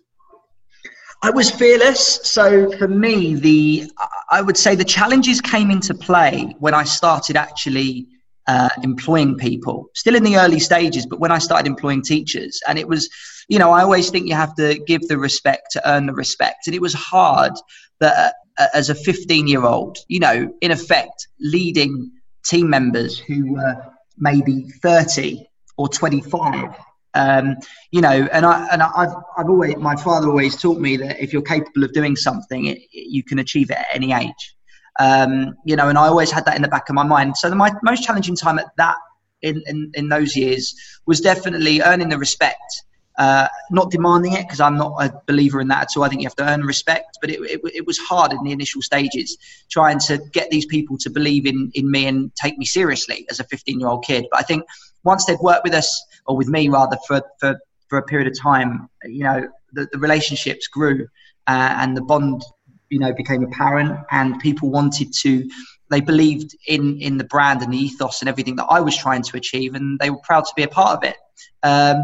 I 1.21 1.31
was 1.31 1.51
fearless. 1.51 2.19
So 2.24 2.71
for 2.77 2.88
me, 2.88 3.36
the 3.36 3.92
I 4.29 4.41
would 4.41 4.58
say 4.58 4.75
the 4.75 4.86
challenges 4.86 5.41
came 5.41 5.70
into 5.70 5.94
play 5.94 6.55
when 6.60 6.74
I 6.74 6.86
started 6.86 7.36
actually 7.36 8.08
uh, 8.48 8.70
employing 8.84 9.38
people. 9.38 9.89
Still 9.96 10.15
in 10.15 10.24
the 10.24 10.38
early 10.38 10.60
stages, 10.60 11.05
but 11.05 11.20
when 11.20 11.32
I 11.32 11.39
started 11.39 11.67
employing 11.67 12.01
teachers, 12.01 12.62
and 12.67 12.79
it 12.79 12.88
was, 12.88 13.10
you 13.50 13.60
know, 13.60 13.72
I 13.72 13.82
always 13.82 14.10
think 14.10 14.27
you 14.27 14.36
have 14.36 14.55
to 14.55 14.79
give 14.88 15.08
the 15.08 15.17
respect 15.17 15.72
to 15.72 15.89
earn 15.89 16.05
the 16.05 16.13
respect, 16.13 16.67
and 16.67 16.75
it 16.75 16.82
was 16.82 16.94
hard 16.94 17.53
that 18.00 18.36
uh, 18.58 18.67
as 18.74 18.89
a 18.89 18.96
15 18.96 19.48
year 19.48 19.65
old, 19.65 19.98
you 20.08 20.20
know, 20.20 20.53
in 20.62 20.72
effect, 20.72 21.27
leading 21.39 22.12
team 22.46 22.70
members 22.70 23.20
who 23.20 23.53
were 23.53 23.75
maybe 24.17 24.63
30 24.82 25.46
or 25.77 25.89
25 25.89 26.75
um, 27.13 27.56
you 27.92 28.01
know, 28.01 28.28
and 28.32 28.46
I 28.46 28.68
and 28.72 28.84
I've 28.84 29.13
I've 29.38 29.50
always 29.50 29.75
my 29.78 29.96
father 29.96 30.28
always 30.28 30.56
taught 30.56 30.80
me 30.80 30.98
that 30.98 31.22
if 31.22 31.34
you're 31.34 31.42
capable 31.42 31.84
of 31.84 31.94
doing 31.94 32.16
something, 32.16 32.66
it, 32.66 32.80
you 32.92 33.24
can 33.24 33.39
achieve 33.39 33.72
it 33.72 33.78
at 33.78 33.88
any 33.94 34.13
age. 34.13 34.56
Um, 35.00 35.56
you 35.66 35.75
know, 35.75 35.88
and 35.88 35.98
I 35.98 36.08
always 36.08 36.30
had 36.30 36.46
that 36.46 36.56
in 36.56 36.62
the 36.62 36.68
back 36.68 36.89
of 36.89 36.96
my 36.96 37.04
mind. 37.04 37.38
So 37.38 37.50
the, 37.50 37.56
my 37.56 37.72
most 37.84 38.04
challenging 38.04 38.36
time 38.36 38.60
at 38.60 38.68
that 38.78 38.98
in, 39.42 39.62
in, 39.66 39.92
in 39.96 40.10
those 40.10 40.36
years 40.36 40.75
was 41.06 41.22
definitely 41.22 41.82
earning 41.82 42.10
the 42.10 42.18
respect, 42.18 42.84
uh, 43.18 43.48
not 43.72 43.92
demanding 43.92 44.34
it 44.34 44.42
because 44.42 44.60
I'm 44.60 44.78
not 44.78 44.94
a 45.00 45.13
believer 45.25 45.62
in 45.62 45.70
that 45.70 45.84
at 45.84 45.88
all. 45.98 46.04
I 46.04 46.10
think 46.10 46.22
you 46.22 46.28
have 46.28 46.36
to 46.36 46.50
earn 46.50 46.63
respect, 46.63 47.18
but 47.22 47.30
it, 47.30 47.39
it, 47.42 47.62
it 47.74 47.88
was 47.88 47.98
hard 47.98 48.34
in 48.34 48.44
the 48.44 48.51
initial 48.51 48.82
stages 48.82 49.38
trying 49.70 50.00
to 50.00 50.18
get 50.32 50.50
these 50.51 50.66
people 50.66 50.98
to 50.98 51.10
believe 51.10 51.46
in, 51.46 51.72
in 51.74 51.89
me 51.89 52.06
and 52.06 52.36
take 52.36 52.58
me 52.58 52.66
seriously 52.66 53.25
as 53.30 53.39
a 53.39 53.46
15 53.46 53.80
year 53.80 53.89
old 53.89 54.04
kid. 54.04 54.25
But 54.32 54.42
I 54.42 54.44
think 54.44 54.63
once 55.03 55.25
they'd 55.25 55.39
worked 55.39 55.63
with 55.63 55.74
us 55.74 56.03
or 56.25 56.36
with 56.36 56.48
me 56.48 56.70
rather 56.70 56.98
for 57.08 57.22
for 57.39 57.60
for 57.89 57.98
a 57.98 58.03
period 58.03 58.27
of 58.27 58.39
time, 58.39 58.88
you 59.03 59.24
know, 59.24 59.48
the, 59.74 59.88
the 59.91 59.98
relationships 59.98 60.68
grew 60.68 61.08
uh, 61.48 61.75
and 61.77 61.98
the 61.98 62.01
bond, 62.01 62.44
you 62.89 63.00
know, 63.00 63.12
became 63.13 63.44
apparent, 63.44 63.98
and 64.12 64.39
people 64.39 64.70
wanted 64.70 65.12
to. 65.22 65.50
They 65.89 66.01
believed 66.01 66.56
in 66.68 67.00
in 67.01 67.18
the 67.18 67.24
brand 67.24 67.62
and 67.62 67.74
the 67.74 67.77
ethos 67.77 68.22
and 68.22 68.29
everything 68.29 68.56
that 68.58 68.68
I 68.70 68.79
was 68.79 68.96
trying 68.96 69.24
to 69.24 69.38
achieve, 69.38 69.75
and 69.75 69.98
they 70.00 70.10
were 70.10 70.22
proud 70.24 70.46
to 70.46 70.53
be 70.56 70.63
a 70.63 70.68
part 70.68 70.98
of 70.98 71.03
it. 71.03 71.18
Um, 71.63 72.03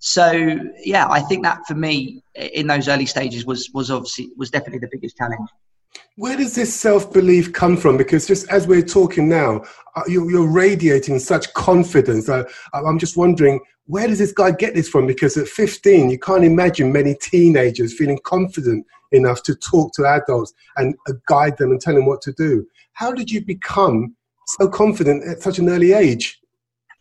so 0.00 0.58
yeah, 0.82 1.06
I 1.08 1.20
think 1.20 1.44
that 1.44 1.60
for 1.66 1.74
me 1.74 2.24
in 2.34 2.66
those 2.66 2.88
early 2.88 3.06
stages 3.06 3.44
was 3.44 3.70
was 3.72 3.90
obviously 3.90 4.30
was 4.36 4.50
definitely 4.50 4.80
the 4.80 4.88
biggest 4.90 5.16
challenge. 5.16 5.48
Where 6.20 6.36
does 6.36 6.54
this 6.54 6.78
self 6.78 7.10
belief 7.14 7.50
come 7.54 7.78
from? 7.78 7.96
Because 7.96 8.26
just 8.26 8.46
as 8.50 8.66
we're 8.66 8.82
talking 8.82 9.26
now, 9.26 9.64
uh, 9.96 10.02
you're, 10.06 10.46
radiating 10.46 11.18
such 11.18 11.50
confidence. 11.54 12.28
I, 12.28 12.44
I'm 12.74 12.98
just 12.98 13.16
wondering 13.16 13.58
where 13.86 14.06
does 14.06 14.18
this 14.18 14.30
guy 14.30 14.50
get 14.50 14.74
this 14.74 14.86
from? 14.86 15.06
Because 15.06 15.38
at 15.38 15.48
15, 15.48 16.10
you 16.10 16.18
can't 16.18 16.44
imagine 16.44 16.92
many 16.92 17.14
teenagers 17.14 17.96
feeling 17.96 18.18
confident 18.22 18.84
enough 19.12 19.42
to 19.44 19.54
talk 19.54 19.94
to 19.94 20.04
adults 20.04 20.52
and 20.76 20.94
uh, 21.08 21.14
guide 21.26 21.56
them 21.56 21.70
and 21.70 21.80
tell 21.80 21.94
them 21.94 22.04
what 22.04 22.20
to 22.20 22.32
do. 22.32 22.66
How 22.92 23.12
did 23.12 23.30
you 23.30 23.42
become 23.42 24.14
so 24.58 24.68
confident 24.68 25.26
at 25.26 25.40
such 25.40 25.58
an 25.58 25.70
early 25.70 25.94
age? 25.94 26.38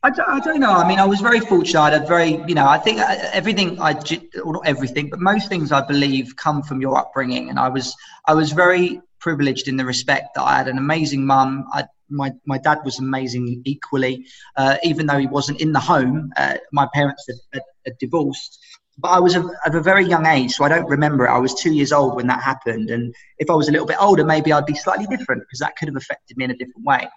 I 0.02 0.12
don't, 0.12 0.30
I 0.30 0.40
don't 0.40 0.62
know. 0.62 0.72
I 0.72 0.88
mean, 0.88 0.98
I 0.98 1.06
was 1.06 1.20
very 1.20 1.42
fortunate. 1.42 1.82
I 1.82 1.90
had 1.92 2.04
a 2.04 2.08
very, 2.08 2.42
you 2.48 2.56
know, 2.56 2.66
I 2.66 2.78
think 2.78 3.02
uh, 3.02 3.18
everything 3.34 3.82
I, 3.82 3.92
not 3.92 4.66
everything, 4.66 5.10
but 5.10 5.20
most 5.20 5.50
things 5.50 5.74
I 5.74 5.86
believe 5.86 6.38
come 6.38 6.64
from 6.64 6.80
your 6.80 6.98
upbringing. 6.98 7.50
And 7.50 7.60
I 7.60 7.68
was, 7.68 7.94
I 8.26 8.34
was 8.34 8.54
very 8.54 9.02
privileged 9.20 9.68
in 9.68 9.78
the 9.78 9.86
respect 9.86 10.30
that 10.36 10.44
I 10.44 10.58
had 10.58 10.68
an 10.68 10.78
amazing 10.78 11.26
mum. 11.26 11.66
My, 12.10 12.34
my 12.46 12.58
dad 12.58 12.80
was 12.84 13.00
amazing 13.00 13.62
equally, 13.66 14.26
uh, 14.56 14.78
even 14.84 15.06
though 15.06 15.20
he 15.20 15.28
wasn't 15.28 15.62
in 15.62 15.72
the 15.74 15.80
home. 15.80 16.32
Uh, 16.38 16.56
my 16.72 16.88
parents 16.94 17.26
had, 17.28 17.38
had, 17.54 17.64
had 17.86 17.98
divorced, 18.00 18.60
but 19.02 19.10
I 19.10 19.20
was 19.20 19.36
of, 19.36 19.46
of, 19.66 19.76
a 19.76 19.82
very 19.82 20.06
young 20.06 20.26
age, 20.26 20.52
so 20.52 20.64
I 20.64 20.70
don't 20.70 20.88
remember 20.88 21.26
it. 21.26 21.30
I 21.30 21.38
was 21.38 21.54
two 21.54 21.72
years 21.72 21.92
old 21.92 22.16
when 22.16 22.28
that 22.28 22.44
happened, 22.44 22.90
and 22.90 23.14
if 23.38 23.50
I 23.50 23.54
was 23.54 23.70
a 23.70 23.72
little 23.72 23.88
bit 23.88 23.98
older, 24.00 24.26
maybe 24.26 24.52
I'd 24.52 24.66
be 24.66 24.76
slightly 24.76 25.06
different 25.06 25.44
because 25.44 25.60
that 25.60 25.76
could 25.78 25.88
have 25.88 25.96
affected 25.96 26.36
me 26.38 26.46
in 26.46 26.52
a 26.52 26.58
different 26.58 26.86
way. 26.86 27.08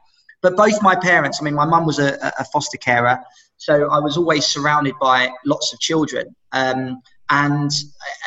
But 0.42 0.56
both 0.56 0.80
my 0.82 0.94
parents, 0.94 1.38
I 1.40 1.44
mean, 1.44 1.54
my 1.54 1.64
mum 1.64 1.86
was 1.86 1.98
a, 1.98 2.32
a, 2.38 2.44
foster 2.44 2.76
carer, 2.78 3.18
so 3.56 3.90
I 3.90 3.98
was 3.98 4.16
always 4.16 4.44
surrounded 4.44 4.94
by 5.00 5.30
lots 5.44 5.72
of 5.72 5.80
children. 5.80 6.34
Um, 6.52 7.00
and 7.30 7.70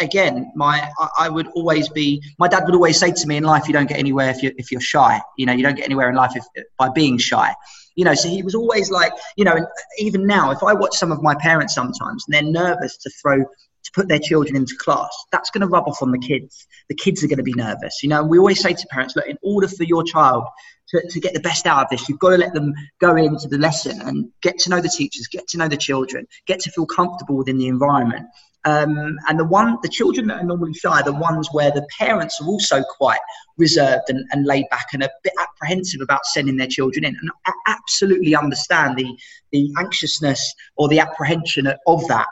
again, 0.02 0.52
my 0.56 0.90
I, 1.20 1.30
would 1.30 1.48
always 1.50 1.90
be. 1.90 2.24
My 2.40 2.48
dad 2.48 2.64
would 2.66 2.76
always 2.76 3.00
say 3.00 3.12
to 3.12 3.28
me, 3.28 3.38
"In 3.38 3.44
life, 3.44 3.68
you 3.68 3.74
don't 3.74 3.88
get 3.88 4.00
anywhere 4.00 4.30
if 4.30 4.42
you 4.42 4.52
if 4.58 4.72
you're 4.72 4.82
shy. 4.82 5.22
You 5.38 5.46
know, 5.46 5.54
you 5.54 5.64
don't 5.64 5.76
get 5.76 5.86
anywhere 5.86 6.10
in 6.10 6.16
life 6.16 6.32
if, 6.36 6.46
by 6.78 6.90
being 6.90 7.18
shy." 7.18 7.54
You 7.96 8.04
know, 8.04 8.14
so 8.14 8.28
he 8.28 8.44
was 8.44 8.56
always 8.56 8.92
like, 8.92 9.14
you 9.38 9.46
know, 9.46 9.54
and 9.54 9.66
even 10.00 10.28
now, 10.28 10.52
if 10.52 10.64
I 10.64 10.74
watch 10.74 10.96
some 10.96 11.12
of 11.12 11.22
my 11.22 11.34
parents 11.36 11.74
sometimes, 11.74 12.26
and 12.28 12.34
they're 12.34 12.52
nervous 12.52 12.98
to 12.98 13.10
throw 13.22 13.46
to 13.86 13.92
put 13.94 14.08
their 14.08 14.20
children 14.20 14.56
into 14.56 14.76
class, 14.80 15.16
that's 15.32 15.52
going 15.52 15.62
to 15.62 15.68
rub 15.68 15.88
off 15.88 16.02
on 16.02 16.12
the 16.12 16.18
kids. 16.18 16.68
The 16.90 16.96
kids 16.96 17.24
are 17.24 17.28
going 17.28 17.38
to 17.38 17.44
be 17.44 17.54
nervous. 17.54 18.02
You 18.02 18.10
know, 18.10 18.24
we 18.24 18.40
always 18.40 18.60
say 18.60 18.74
to 18.74 18.88
parents, 18.90 19.16
look, 19.16 19.28
in 19.28 19.38
order 19.44 19.68
for 19.68 19.84
your 19.84 20.04
child 20.04 20.44
to, 20.90 21.08
to 21.08 21.20
get 21.20 21.34
the 21.34 21.40
best 21.40 21.68
out 21.68 21.84
of 21.84 21.90
this, 21.90 22.10
you've 22.10 22.20
got 22.20 22.32
to 22.32 22.38
let 22.38 22.54
them 22.54 22.74
go 23.00 23.16
into 23.16 23.48
the 23.48 23.60
lesson 23.60 24.02
and 24.02 24.32
get 24.42 24.58
to 24.60 24.70
know 24.72 24.82
the 24.82 24.90
teachers, 24.90 25.28
get 25.28 25.48
to 25.50 25.58
know 25.58 25.68
the 25.68 25.78
children, 25.78 26.28
get 26.48 26.60
to 26.62 26.72
feel 26.72 26.88
comfortable 26.88 27.38
within 27.38 27.58
the 27.58 27.68
environment. 27.68 28.26
Um, 28.66 29.18
and 29.28 29.40
the 29.40 29.46
one, 29.46 29.78
the 29.84 29.90
children 29.90 30.28
that 30.28 30.42
are 30.42 30.44
normally 30.44 30.74
shy, 30.74 31.00
are 31.00 31.04
the 31.04 31.14
ones 31.14 31.48
where 31.52 31.72
the 31.72 31.88
parents 32.00 32.42
are 32.42 32.48
also 32.48 32.84
quite 32.98 33.20
reserved 33.58 34.10
and, 34.10 34.26
and 34.32 34.46
laid 34.46 34.66
back 34.72 34.88
and 34.94 35.04
a 35.04 35.10
bit 35.24 35.34
apprehensive 35.40 36.02
about 36.02 36.26
sending 36.26 36.58
their 36.58 36.68
children 36.68 37.06
in. 37.06 37.16
And 37.16 37.30
I 37.46 37.52
absolutely 37.68 38.36
understand 38.36 38.98
the 38.98 39.16
the 39.52 39.72
anxiousness 39.78 40.54
or 40.78 40.88
the 40.90 41.00
apprehension 41.00 41.68
of 41.88 42.08
that. 42.08 42.28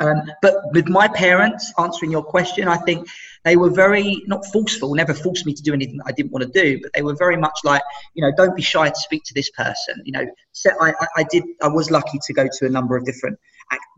Um, 0.00 0.22
but 0.42 0.54
with 0.72 0.88
my 0.88 1.06
parents, 1.06 1.72
answering 1.78 2.10
your 2.10 2.24
question, 2.24 2.66
I 2.66 2.78
think 2.78 3.06
they 3.44 3.56
were 3.56 3.70
very 3.70 4.24
not 4.26 4.44
forceful, 4.46 4.94
never 4.94 5.14
forced 5.14 5.46
me 5.46 5.54
to 5.54 5.62
do 5.62 5.72
anything 5.72 6.00
I 6.04 6.12
didn't 6.12 6.32
want 6.32 6.44
to 6.44 6.62
do, 6.62 6.80
but 6.82 6.90
they 6.94 7.02
were 7.02 7.14
very 7.14 7.36
much 7.36 7.56
like, 7.62 7.82
you 8.14 8.22
know, 8.22 8.32
don't 8.36 8.56
be 8.56 8.62
shy 8.62 8.88
to 8.88 8.96
speak 8.96 9.22
to 9.26 9.34
this 9.34 9.50
person. 9.50 10.02
You 10.04 10.12
know, 10.12 10.26
so 10.52 10.70
I, 10.80 10.94
I 11.16 11.24
did, 11.30 11.44
I 11.62 11.68
was 11.68 11.90
lucky 11.90 12.18
to 12.26 12.32
go 12.32 12.48
to 12.58 12.66
a 12.66 12.68
number 12.68 12.96
of 12.96 13.04
different 13.04 13.38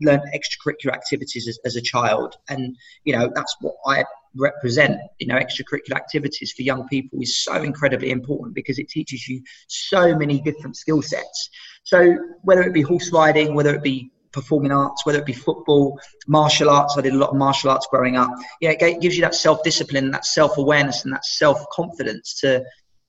learn 0.01 0.21
extracurricular 0.33 0.93
activities 0.93 1.47
as, 1.47 1.59
as 1.65 1.75
a 1.75 1.81
child, 1.81 2.35
and 2.49 2.75
you 3.03 3.17
know 3.17 3.31
that's 3.33 3.55
what 3.61 3.75
I 3.85 4.05
represent. 4.35 4.99
You 5.19 5.27
know, 5.27 5.35
extracurricular 5.35 5.95
activities 5.95 6.51
for 6.51 6.61
young 6.61 6.87
people 6.87 7.19
is 7.21 7.43
so 7.43 7.55
incredibly 7.55 8.11
important 8.11 8.55
because 8.55 8.79
it 8.79 8.89
teaches 8.89 9.27
you 9.27 9.41
so 9.67 10.15
many 10.15 10.41
different 10.41 10.77
skill 10.77 11.01
sets. 11.01 11.49
So 11.83 12.17
whether 12.43 12.61
it 12.61 12.73
be 12.73 12.81
horse 12.81 13.11
riding, 13.11 13.55
whether 13.55 13.73
it 13.73 13.83
be 13.83 14.11
performing 14.31 14.71
arts, 14.71 15.05
whether 15.05 15.19
it 15.19 15.25
be 15.25 15.33
football, 15.33 15.99
martial 16.27 16.69
arts. 16.69 16.95
I 16.97 17.01
did 17.01 17.13
a 17.13 17.17
lot 17.17 17.31
of 17.31 17.37
martial 17.37 17.71
arts 17.71 17.87
growing 17.89 18.17
up. 18.17 18.29
Yeah, 18.61 18.71
it 18.71 19.01
gives 19.01 19.15
you 19.15 19.21
that 19.21 19.35
self 19.35 19.63
discipline, 19.63 20.11
that 20.11 20.25
self 20.25 20.57
awareness, 20.57 21.03
and 21.05 21.13
that 21.13 21.25
self 21.25 21.59
confidence 21.71 22.39
to, 22.41 22.63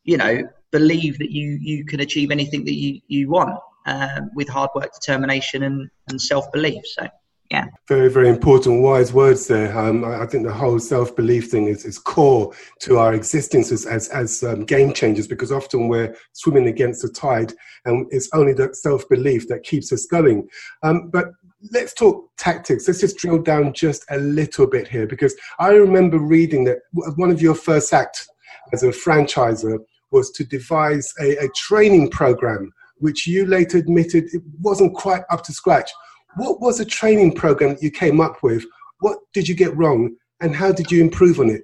you 0.04 0.16
know, 0.16 0.48
believe 0.70 1.18
that 1.18 1.30
you 1.30 1.58
you 1.60 1.84
can 1.84 2.00
achieve 2.00 2.30
anything 2.30 2.64
that 2.64 2.74
you 2.74 3.00
you 3.08 3.28
want 3.28 3.58
um, 3.88 4.30
with 4.34 4.48
hard 4.48 4.70
work, 4.74 4.92
determination, 4.92 5.62
and 5.62 5.90
and 6.08 6.20
self 6.20 6.50
belief. 6.52 6.82
So 6.86 7.08
yeah. 7.50 7.64
Very, 7.86 8.10
very 8.10 8.28
important, 8.28 8.82
wise 8.82 9.12
words 9.12 9.46
there. 9.46 9.76
Um, 9.76 10.04
I, 10.04 10.22
I, 10.22 10.26
think 10.26 10.44
the 10.44 10.52
whole 10.52 10.78
self 10.78 11.16
belief 11.16 11.50
thing 11.50 11.68
is, 11.68 11.86
is 11.86 11.98
core 11.98 12.52
to 12.80 12.98
our 12.98 13.14
existence 13.14 13.72
as, 13.72 13.86
as, 13.86 14.08
as 14.10 14.42
um, 14.42 14.66
game 14.66 14.92
changers 14.92 15.26
because 15.26 15.50
often 15.50 15.88
we're 15.88 16.14
swimming 16.34 16.66
against 16.66 17.00
the 17.00 17.08
tide 17.08 17.54
and 17.86 18.06
it's 18.10 18.28
only 18.34 18.52
that 18.54 18.76
self 18.76 19.08
belief 19.08 19.48
that 19.48 19.62
keeps 19.62 19.92
us 19.92 20.04
going. 20.04 20.46
Um, 20.82 21.08
but 21.08 21.28
let's 21.72 21.94
talk 21.94 22.28
tactics. 22.36 22.86
Let's 22.86 23.00
just 23.00 23.16
drill 23.16 23.40
down 23.40 23.72
just 23.72 24.04
a 24.10 24.18
little 24.18 24.66
bit 24.66 24.86
here 24.86 25.06
because 25.06 25.34
I 25.58 25.70
remember 25.70 26.18
reading 26.18 26.64
that 26.64 26.80
one 27.16 27.30
of 27.30 27.40
your 27.40 27.54
first 27.54 27.94
acts 27.94 28.28
as 28.74 28.82
a 28.82 28.88
franchiser 28.88 29.78
was 30.10 30.30
to 30.32 30.44
devise 30.44 31.12
a, 31.20 31.36
a 31.44 31.48
training 31.56 32.10
program, 32.10 32.72
which 33.00 33.26
you 33.26 33.46
later 33.46 33.78
admitted 33.78 34.24
it 34.32 34.42
wasn't 34.60 34.94
quite 34.94 35.22
up 35.30 35.42
to 35.44 35.52
scratch. 35.52 35.90
What 36.36 36.60
was 36.60 36.78
the 36.78 36.84
training 36.84 37.32
program 37.34 37.70
that 37.74 37.82
you 37.82 37.90
came 37.90 38.20
up 38.20 38.42
with? 38.42 38.64
What 39.00 39.18
did 39.32 39.48
you 39.48 39.54
get 39.54 39.76
wrong, 39.76 40.16
and 40.40 40.54
how 40.54 40.72
did 40.72 40.90
you 40.90 41.00
improve 41.00 41.40
on 41.40 41.50
it? 41.50 41.62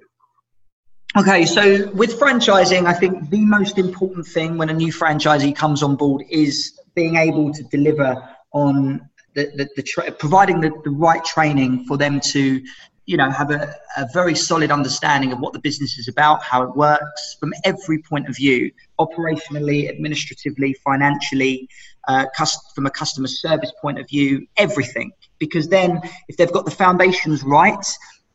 Okay, 1.17 1.45
so 1.45 1.89
with 1.91 2.19
franchising, 2.19 2.85
I 2.85 2.93
think 2.93 3.29
the 3.29 3.45
most 3.45 3.77
important 3.77 4.27
thing 4.27 4.57
when 4.57 4.69
a 4.69 4.73
new 4.73 4.91
franchisee 4.91 5.55
comes 5.55 5.81
on 5.81 5.95
board 5.95 6.23
is 6.29 6.77
being 6.93 7.15
able 7.15 7.53
to 7.53 7.63
deliver 7.63 8.21
on 8.51 8.99
the, 9.33 9.45
the, 9.55 9.69
the 9.77 9.83
tra- 9.83 10.11
providing 10.11 10.59
the, 10.59 10.71
the 10.83 10.89
right 10.89 11.23
training 11.23 11.85
for 11.85 11.97
them 11.97 12.19
to 12.19 12.61
you 13.05 13.17
know 13.17 13.29
have 13.29 13.51
a, 13.51 13.73
a 13.97 14.07
very 14.13 14.35
solid 14.35 14.71
understanding 14.71 15.31
of 15.31 15.39
what 15.39 15.53
the 15.53 15.59
business 15.59 15.97
is 15.97 16.07
about 16.07 16.41
how 16.43 16.63
it 16.63 16.75
works 16.75 17.35
from 17.39 17.53
every 17.63 18.01
point 18.01 18.27
of 18.27 18.35
view 18.35 18.71
operationally 18.99 19.89
administratively 19.89 20.73
financially 20.83 21.69
uh, 22.07 22.25
from 22.73 22.85
a 22.85 22.89
customer 22.89 23.27
service 23.27 23.71
point 23.81 23.99
of 23.99 24.07
view 24.07 24.45
everything. 24.57 25.11
Because 25.39 25.67
then 25.67 26.01
if 26.27 26.37
they've 26.37 26.51
got 26.51 26.65
the 26.65 26.71
foundations 26.71 27.43
right 27.43 27.85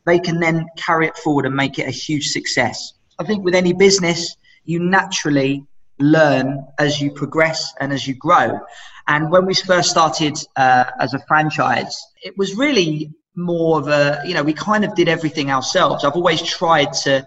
they 0.07 0.19
can 0.19 0.41
then 0.41 0.67
carry 0.77 1.07
it 1.07 1.17
forward 1.17 1.47
and 1.47 1.55
make 1.55 1.79
it 1.79 1.87
a 1.87 1.91
huge 1.91 2.29
success. 2.29 2.95
I 3.19 3.25
think 3.25 3.45
with 3.45 3.55
any 3.55 3.73
business 3.73 4.37
you 4.65 4.79
naturally 4.81 5.65
learn 5.99 6.67
as 6.79 7.01
you 7.01 7.11
progress 7.11 7.75
and 7.81 7.93
as 7.93 8.07
you 8.07 8.15
grow. 8.15 8.61
And 9.09 9.31
when 9.31 9.45
we 9.45 9.55
first 9.55 9.91
started 9.91 10.39
uh, 10.57 10.85
as 11.01 11.15
a 11.15 11.19
franchise 11.27 12.07
it 12.23 12.37
was 12.37 12.55
really 12.55 13.13
more 13.41 13.81
of 13.81 13.89
a 13.89 14.21
you 14.25 14.35
know 14.35 14.43
we 14.43 14.53
kind 14.53 14.85
of 14.85 14.95
did 14.95 15.09
everything 15.09 15.51
ourselves. 15.51 16.05
I've 16.05 16.13
always 16.13 16.43
tried 16.43 16.93
to 17.05 17.27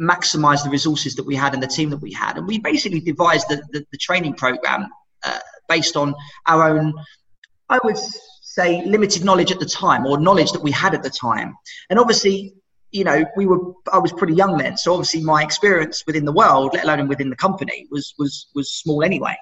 maximize 0.00 0.62
the 0.62 0.70
resources 0.70 1.14
that 1.14 1.24
we 1.24 1.34
had 1.34 1.54
and 1.54 1.62
the 1.62 1.66
team 1.66 1.90
that 1.90 1.98
we 1.98 2.12
had. 2.12 2.36
And 2.36 2.46
we 2.46 2.58
basically 2.58 3.00
devised 3.00 3.48
the, 3.48 3.62
the, 3.72 3.86
the 3.90 3.98
training 3.98 4.34
program 4.34 4.88
uh, 5.24 5.38
based 5.68 5.96
on 5.96 6.14
our 6.46 6.68
own 6.68 6.92
i 7.70 7.80
would 7.82 7.96
say 8.42 8.84
limited 8.84 9.24
knowledge 9.24 9.50
at 9.50 9.58
the 9.58 9.66
time 9.66 10.06
or 10.06 10.20
knowledge 10.20 10.52
that 10.52 10.62
we 10.62 10.70
had 10.70 10.94
at 10.94 11.02
the 11.02 11.10
time. 11.10 11.54
And 11.90 11.98
obviously 11.98 12.54
you 12.92 13.04
know 13.04 13.24
we 13.36 13.46
were 13.46 13.60
i 13.92 13.98
was 13.98 14.12
pretty 14.12 14.34
young 14.34 14.58
then. 14.58 14.76
So 14.76 14.92
obviously 14.92 15.22
my 15.22 15.42
experience 15.42 16.04
within 16.06 16.24
the 16.24 16.32
world 16.32 16.74
let 16.74 16.84
alone 16.84 17.08
within 17.08 17.30
the 17.30 17.36
company 17.36 17.86
was 17.90 18.14
was 18.18 18.48
was 18.54 18.72
small 18.72 19.02
anyway 19.02 19.36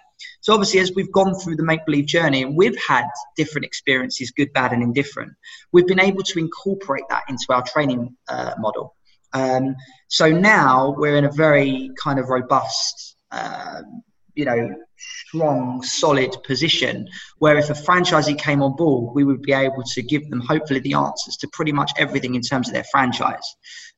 so 0.45 0.53
obviously, 0.53 0.81
as 0.81 0.93
we've 0.95 1.11
gone 1.11 1.35
through 1.35 1.57
the 1.57 1.65
make 1.65 1.87
believe 1.87 2.05
journey 2.05 2.43
and 2.43 2.55
we've 2.55 2.77
had 2.77 3.07
different 3.35 3.65
experiences, 3.65 4.31
good, 4.31 4.53
bad, 4.53 4.75
and 4.75 4.83
indifferent, 4.83 5.33
we've 5.73 5.87
been 5.87 5.99
able 5.99 6.23
to 6.23 6.39
incorporate 6.39 7.05
that 7.09 7.23
into 7.31 7.47
our 7.49 7.63
training 7.63 8.15
uh, 8.29 8.53
model. 8.59 8.95
Um, 9.33 9.75
so 10.09 10.31
now 10.31 10.95
we're 10.99 11.17
in 11.17 11.25
a 11.25 11.33
very 11.33 11.93
kind 11.99 12.19
of 12.19 12.29
robust, 12.29 13.17
um, 13.31 14.03
you 14.35 14.45
know, 14.45 14.77
strong, 14.99 15.83
solid 15.83 16.37
position 16.47 17.09
where 17.39 17.57
if 17.57 17.71
a 17.71 17.73
franchisee 17.73 18.39
came 18.39 18.61
on 18.61 18.77
board, 18.77 19.15
we 19.15 19.25
would 19.25 19.41
be 19.41 19.55
able 19.55 19.83
to 19.95 20.03
give 20.03 20.29
them 20.29 20.43
hopefully 20.43 20.81
the 20.81 20.93
answers 20.93 21.39
to 21.39 21.49
pretty 21.55 21.73
much 21.73 21.91
everything 21.97 22.35
in 22.35 22.43
terms 22.43 22.69
of 22.69 22.75
their 22.75 22.85
franchise. 22.93 23.57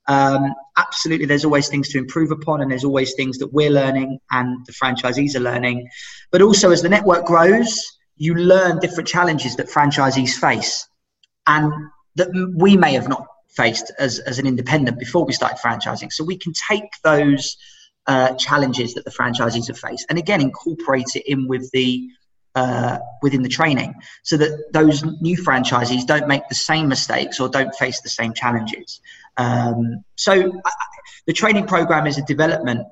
Um, 0.08 0.54
absolutely, 0.76 1.26
there's 1.26 1.44
always 1.44 1.68
things 1.68 1.88
to 1.90 1.98
improve 1.98 2.30
upon, 2.30 2.60
and 2.60 2.70
there's 2.70 2.84
always 2.84 3.14
things 3.14 3.38
that 3.38 3.52
we're 3.52 3.70
learning 3.70 4.20
and 4.30 4.64
the 4.66 4.72
franchisees 4.72 5.34
are 5.34 5.40
learning. 5.40 5.88
But 6.30 6.42
also, 6.42 6.70
as 6.70 6.82
the 6.82 6.88
network 6.88 7.26
grows, 7.26 7.98
you 8.16 8.34
learn 8.34 8.78
different 8.78 9.08
challenges 9.08 9.56
that 9.56 9.68
franchisees 9.68 10.34
face 10.34 10.88
and 11.46 11.72
that 12.14 12.28
we 12.56 12.76
may 12.76 12.94
have 12.94 13.08
not 13.08 13.26
faced 13.56 13.92
as, 13.98 14.18
as 14.20 14.38
an 14.38 14.46
independent 14.46 14.98
before 14.98 15.24
we 15.24 15.32
started 15.32 15.58
franchising. 15.58 16.12
So 16.12 16.24
we 16.24 16.38
can 16.38 16.52
take 16.52 16.84
those 17.02 17.56
uh, 18.06 18.34
challenges 18.34 18.94
that 18.94 19.04
the 19.04 19.10
franchisees 19.10 19.66
have 19.66 19.78
faced 19.78 20.06
and 20.08 20.18
again 20.18 20.40
incorporate 20.40 21.16
it 21.16 21.28
in 21.30 21.48
with 21.48 21.68
the 21.72 22.08
uh, 22.54 22.98
within 23.20 23.42
the 23.42 23.48
training 23.48 23.94
so 24.22 24.36
that 24.36 24.72
those 24.72 25.04
new 25.20 25.36
franchisees 25.36 26.06
don't 26.06 26.26
make 26.26 26.48
the 26.48 26.54
same 26.54 26.88
mistakes 26.88 27.38
or 27.38 27.48
don't 27.48 27.74
face 27.74 28.00
the 28.00 28.08
same 28.08 28.32
challenges. 28.32 29.00
Um, 29.36 30.04
so 30.16 30.32
uh, 30.32 30.70
the 31.26 31.32
training 31.32 31.66
program 31.66 32.06
is 32.06 32.18
a 32.18 32.22
development. 32.22 32.86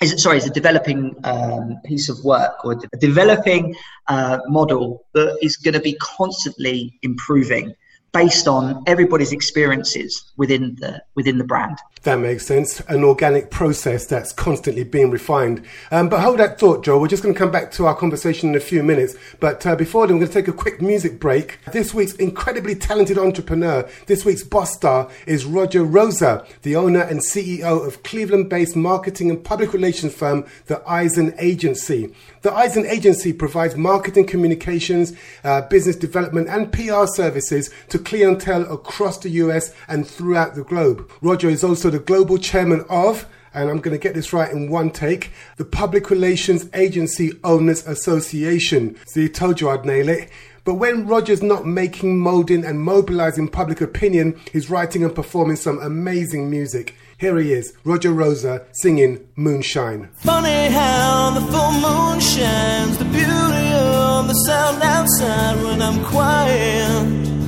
is 0.00 0.22
sorry, 0.22 0.38
is 0.38 0.46
a 0.46 0.50
developing 0.50 1.16
um, 1.24 1.80
piece 1.84 2.08
of 2.08 2.22
work 2.24 2.64
or 2.64 2.72
a 2.92 2.96
developing 2.98 3.74
uh, 4.08 4.38
model 4.48 5.06
that 5.14 5.38
is 5.42 5.56
going 5.56 5.74
to 5.74 5.80
be 5.80 5.96
constantly 6.00 6.98
improving 7.02 7.74
based 8.14 8.48
on 8.48 8.82
everybody's 8.86 9.32
experiences 9.32 10.32
within 10.38 10.76
the 10.76 11.02
within 11.14 11.36
the 11.36 11.44
brand. 11.44 11.76
That 12.04 12.16
makes 12.16 12.46
sense. 12.46 12.80
An 12.80 13.02
organic 13.02 13.50
process 13.50 14.06
that's 14.06 14.30
constantly 14.30 14.84
being 14.84 15.10
refined. 15.10 15.64
Um, 15.90 16.10
but 16.10 16.20
hold 16.20 16.38
that 16.38 16.60
thought, 16.60 16.84
Joe. 16.84 17.00
We're 17.00 17.08
just 17.08 17.22
going 17.22 17.34
to 17.34 17.38
come 17.38 17.50
back 17.50 17.72
to 17.72 17.86
our 17.86 17.94
conversation 17.94 18.50
in 18.50 18.54
a 18.54 18.60
few 18.60 18.82
minutes. 18.82 19.16
But 19.40 19.66
uh, 19.66 19.74
before 19.74 20.06
then, 20.06 20.16
we're 20.16 20.26
going 20.26 20.32
to 20.32 20.38
take 20.38 20.48
a 20.48 20.52
quick 20.52 20.82
music 20.82 21.18
break. 21.18 21.58
This 21.72 21.94
week's 21.94 22.12
incredibly 22.16 22.74
talented 22.74 23.16
entrepreneur, 23.16 23.88
this 24.04 24.22
week's 24.22 24.42
boss 24.42 24.74
star, 24.74 25.10
is 25.26 25.46
Roger 25.46 25.82
Rosa, 25.82 26.46
the 26.60 26.76
owner 26.76 27.00
and 27.00 27.20
CEO 27.20 27.86
of 27.86 28.02
Cleveland-based 28.02 28.76
marketing 28.76 29.30
and 29.30 29.42
public 29.42 29.72
relations 29.72 30.14
firm, 30.14 30.44
the 30.66 30.86
Eisen 30.86 31.34
Agency. 31.38 32.12
The 32.42 32.52
Eisen 32.52 32.84
Agency 32.84 33.32
provides 33.32 33.76
marketing 33.76 34.26
communications, 34.26 35.14
uh, 35.42 35.62
business 35.62 35.96
development, 35.96 36.48
and 36.48 36.70
PR 36.70 37.06
services 37.06 37.70
to 37.88 37.98
clientele 38.04 38.72
across 38.72 39.18
the 39.18 39.30
US 39.30 39.74
and 39.88 40.06
throughout 40.06 40.54
the 40.54 40.64
globe. 40.64 41.10
Roger 41.22 41.48
is 41.48 41.64
also 41.64 41.90
the 41.90 41.98
global 41.98 42.38
chairman 42.38 42.84
of 42.88 43.26
and 43.54 43.70
I'm 43.70 43.78
going 43.78 43.96
to 43.96 44.02
get 44.02 44.14
this 44.14 44.32
right 44.32 44.50
in 44.50 44.68
one 44.68 44.90
take, 44.90 45.30
the 45.58 45.64
Public 45.64 46.10
Relations 46.10 46.68
Agency 46.74 47.38
Owners 47.44 47.86
Association. 47.86 48.96
So 49.06 49.20
you 49.20 49.28
told 49.28 49.60
you 49.60 49.70
I'd 49.70 49.84
nail 49.84 50.08
it. 50.08 50.28
But 50.64 50.74
when 50.74 51.06
Roger's 51.06 51.42
not 51.42 51.66
making, 51.66 52.18
molding, 52.18 52.64
and 52.64 52.80
mobilizing 52.80 53.48
public 53.48 53.80
opinion, 53.80 54.40
he's 54.50 54.70
writing 54.70 55.04
and 55.04 55.14
performing 55.14 55.56
some 55.56 55.78
amazing 55.78 56.50
music. 56.50 56.94
Here 57.18 57.38
he 57.38 57.52
is, 57.52 57.74
Roger 57.84 58.12
Rosa, 58.12 58.66
singing 58.72 59.28
Moonshine. 59.36 60.08
Funny 60.14 60.70
how 60.70 61.30
the 61.34 61.40
full 61.52 61.72
moon 61.72 62.18
shines, 62.18 62.96
the 62.98 63.04
beauty 63.04 63.72
of 63.74 64.26
the 64.26 64.34
sound 64.46 64.82
outside 64.82 65.62
when 65.62 65.82
I'm 65.82 66.02
quiet. 66.04 67.43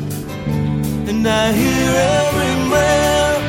And 1.27 1.35
I 1.35 1.51
hear 1.51 1.91
every 2.23 2.55
breath. 2.71 3.43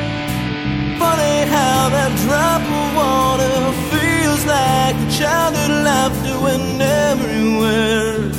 Funny 0.98 1.36
how 1.46 1.88
that 1.94 2.12
drop 2.26 2.62
of 2.78 2.86
water 2.98 3.58
feels 3.92 4.42
like 4.44 4.96
the 4.98 5.10
childhood 5.14 5.70
laughter 5.86 6.34
when 6.42 6.62
everywhere 6.82 8.34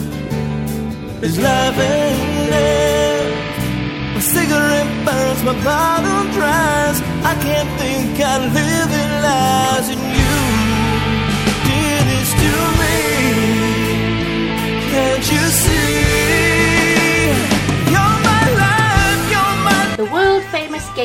is 1.23 1.39
life 1.39 1.79
and 1.79 2.49
death. 2.51 4.15
My 4.15 4.19
cigarette 4.19 4.91
burns, 5.05 5.41
my 5.47 5.55
bottle 5.63 6.25
dries. 6.35 6.99
I 7.23 7.33
can't 7.39 7.71
think 7.79 8.19
I 8.19 8.35
live 8.43 8.78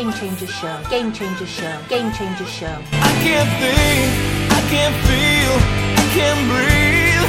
Game 0.04 0.12
changer 0.12 0.46
Show. 0.46 0.82
Game 0.90 1.12
changer 1.14 1.46
Show. 1.46 1.80
Game 1.88 2.12
changer 2.12 2.44
Show. 2.44 2.76
I 2.92 3.12
can't 3.25 3.49
think, 3.56 4.12
I 4.52 4.61
can't 4.68 4.94
feel, 5.08 5.54
I 5.96 6.04
can't 6.12 6.44
breathe. 6.52 7.25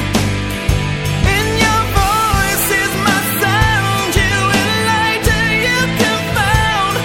In 1.36 1.48
your 1.64 1.82
voice 1.96 2.68
is 2.84 2.94
my 3.08 3.20
sound, 3.40 4.12
you 4.20 4.36
enlighten, 4.60 5.48
you 5.64 5.80
confound. 6.04 6.96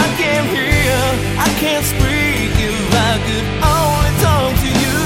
I 0.00 0.08
can't 0.16 0.48
hear, 0.48 0.96
I 1.36 1.48
can't 1.60 1.84
speak 1.84 2.56
if 2.64 2.88
I 2.96 3.12
could 3.28 3.48
only 3.76 4.12
talk 4.24 4.52
to 4.64 4.70
you. 4.80 5.04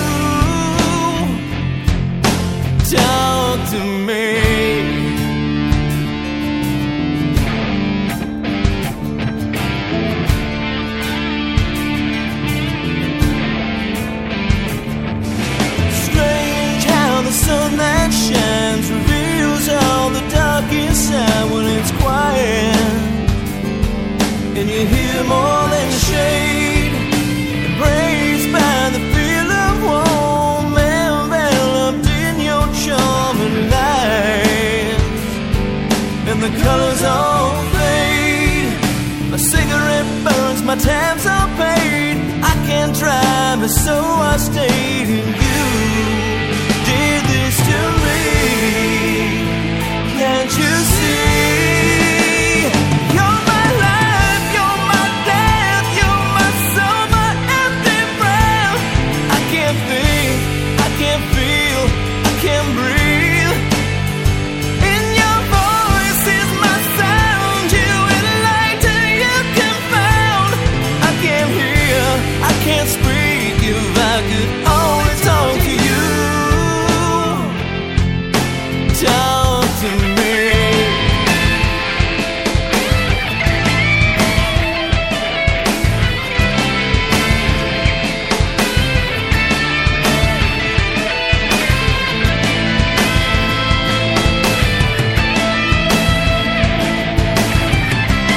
Talk 2.95 3.59
to 3.73 3.81
me. 4.07 4.32
More 25.26 25.64
than 25.74 25.88
shade, 26.09 26.92
embraced 27.68 28.48
by 28.52 28.90
the 28.94 29.02
feel 29.12 29.48
of 29.66 29.74
enveloped 30.78 32.07
in 32.07 32.35
your 32.40 32.66
and 36.31 36.40
the 36.42 36.52
colors 36.64 37.02
all 37.02 37.62
fade. 37.74 38.72
My 39.31 39.37
cigarette 39.37 40.11
burns, 40.24 40.62
my 40.62 40.76
tabs 40.76 41.26
are 41.26 41.48
paid. 41.62 42.16
I 42.42 42.55
can't 42.68 42.94
drive, 42.96 43.70
so 43.70 43.96
I 44.33 44.37
stayed 44.37 45.09
in 45.09 45.41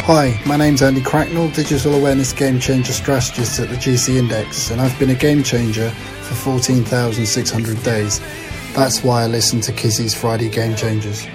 Hi, 0.07 0.39
my 0.45 0.55
name's 0.55 0.83
Andy 0.83 1.01
Cracknell, 1.01 1.49
Digital 1.49 1.95
Awareness 1.95 2.31
Game 2.31 2.59
Changer 2.59 2.93
Strategist 2.93 3.59
at 3.59 3.69
the 3.69 3.75
GC 3.75 4.17
Index, 4.17 4.69
and 4.69 4.79
I've 4.79 4.99
been 4.99 5.09
a 5.09 5.15
game 5.15 5.41
changer 5.41 5.89
for 5.89 6.35
14,600 6.35 7.81
days. 7.81 8.19
That's 8.75 9.03
why 9.03 9.23
I 9.23 9.25
listen 9.25 9.61
to 9.61 9.71
Kizzi's 9.71 10.13
Friday 10.13 10.47
Game 10.47 10.75
Changers. 10.75 11.25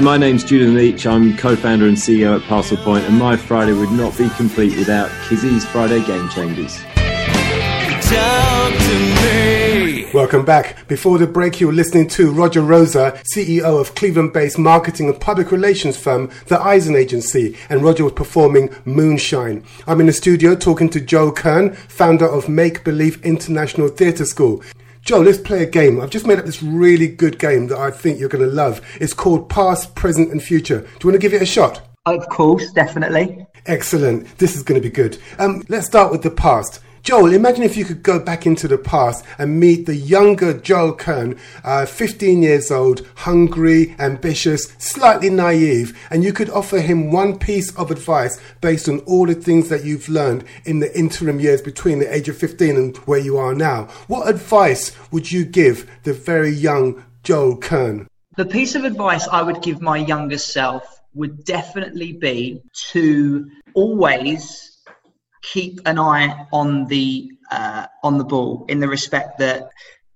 Hi, 0.00 0.04
my 0.04 0.16
name's 0.16 0.44
Julian 0.44 0.74
Leach. 0.74 1.06
I'm 1.06 1.36
co-founder 1.36 1.86
and 1.86 1.94
CEO 1.94 2.40
at 2.40 2.48
Parcel 2.48 2.78
Point, 2.78 3.04
and 3.04 3.18
my 3.18 3.36
Friday 3.36 3.74
would 3.74 3.90
not 3.90 4.16
be 4.16 4.30
complete 4.30 4.74
without 4.78 5.10
Kizzi's 5.28 5.66
Friday 5.66 6.02
Game 6.06 6.26
Changers. 6.30 6.78
To 6.78 8.14
destiny. 8.80 10.10
Welcome 10.14 10.44
back. 10.44 10.88
Before 10.88 11.18
the 11.18 11.26
break, 11.26 11.60
you 11.60 11.66
were 11.66 11.72
listening 11.72 12.08
to 12.08 12.32
Roger 12.32 12.62
Rosa, 12.62 13.20
CEO 13.32 13.80
of 13.80 13.94
Cleveland 13.94 14.32
based 14.32 14.58
marketing 14.58 15.08
and 15.08 15.20
public 15.20 15.52
relations 15.52 15.96
firm, 15.96 16.30
The 16.46 16.58
Eisen 16.60 16.96
Agency, 16.96 17.56
and 17.68 17.82
Roger 17.82 18.04
was 18.04 18.14
performing 18.14 18.74
Moonshine. 18.84 19.62
I'm 19.86 20.00
in 20.00 20.06
the 20.06 20.12
studio 20.12 20.54
talking 20.54 20.88
to 20.90 21.00
Joe 21.00 21.30
Kern, 21.30 21.74
founder 21.74 22.26
of 22.26 22.48
Make 22.48 22.84
Believe 22.84 23.24
International 23.24 23.88
Theatre 23.88 24.24
School. 24.24 24.62
Joe, 25.02 25.20
let's 25.20 25.38
play 25.38 25.62
a 25.62 25.66
game. 25.66 26.00
I've 26.00 26.10
just 26.10 26.26
made 26.26 26.38
up 26.38 26.44
this 26.44 26.62
really 26.62 27.08
good 27.08 27.38
game 27.38 27.68
that 27.68 27.78
I 27.78 27.90
think 27.90 28.18
you're 28.18 28.28
going 28.28 28.48
to 28.48 28.54
love. 28.54 28.80
It's 29.00 29.14
called 29.14 29.48
Past, 29.48 29.94
Present, 29.94 30.30
and 30.30 30.42
Future. 30.42 30.80
Do 30.80 30.86
you 30.86 31.10
want 31.10 31.14
to 31.14 31.18
give 31.18 31.34
it 31.34 31.42
a 31.42 31.46
shot? 31.46 31.82
Of 32.06 32.28
course, 32.28 32.70
definitely. 32.72 33.46
Excellent. 33.66 34.38
This 34.38 34.56
is 34.56 34.62
going 34.62 34.80
to 34.80 34.86
be 34.86 34.92
good. 34.92 35.18
Um, 35.38 35.62
let's 35.68 35.86
start 35.86 36.12
with 36.12 36.22
the 36.22 36.30
past. 36.30 36.80
Joel, 37.02 37.32
imagine 37.32 37.62
if 37.62 37.76
you 37.76 37.84
could 37.84 38.02
go 38.02 38.18
back 38.18 38.46
into 38.46 38.68
the 38.68 38.76
past 38.76 39.24
and 39.38 39.58
meet 39.58 39.86
the 39.86 39.96
younger 39.96 40.52
Joel 40.52 40.92
Kern, 40.92 41.38
uh, 41.64 41.86
15 41.86 42.42
years 42.42 42.70
old, 42.70 43.06
hungry, 43.16 43.96
ambitious, 43.98 44.64
slightly 44.78 45.30
naive, 45.30 45.98
and 46.10 46.22
you 46.22 46.32
could 46.32 46.50
offer 46.50 46.80
him 46.80 47.10
one 47.10 47.38
piece 47.38 47.74
of 47.76 47.90
advice 47.90 48.38
based 48.60 48.88
on 48.88 48.98
all 49.00 49.26
the 49.26 49.34
things 49.34 49.70
that 49.70 49.84
you've 49.84 50.10
learned 50.10 50.44
in 50.64 50.80
the 50.80 50.96
interim 50.98 51.40
years 51.40 51.62
between 51.62 51.98
the 51.98 52.14
age 52.14 52.28
of 52.28 52.36
15 52.36 52.76
and 52.76 52.96
where 52.98 53.18
you 53.18 53.38
are 53.38 53.54
now. 53.54 53.84
What 54.06 54.28
advice 54.28 54.92
would 55.10 55.32
you 55.32 55.44
give 55.44 55.90
the 56.02 56.12
very 56.12 56.50
young 56.50 57.02
Joel 57.22 57.56
Kern? 57.56 58.08
The 58.36 58.44
piece 58.44 58.74
of 58.74 58.84
advice 58.84 59.26
I 59.26 59.42
would 59.42 59.62
give 59.62 59.80
my 59.80 59.96
younger 59.96 60.38
self 60.38 61.00
would 61.14 61.44
definitely 61.44 62.12
be 62.12 62.62
to 62.92 63.50
always 63.74 64.69
keep 65.42 65.80
an 65.86 65.98
eye 65.98 66.46
on 66.52 66.86
the 66.86 67.30
uh, 67.50 67.86
on 68.02 68.18
the 68.18 68.24
ball 68.24 68.64
in 68.68 68.80
the 68.80 68.88
respect 68.88 69.38
that 69.38 69.70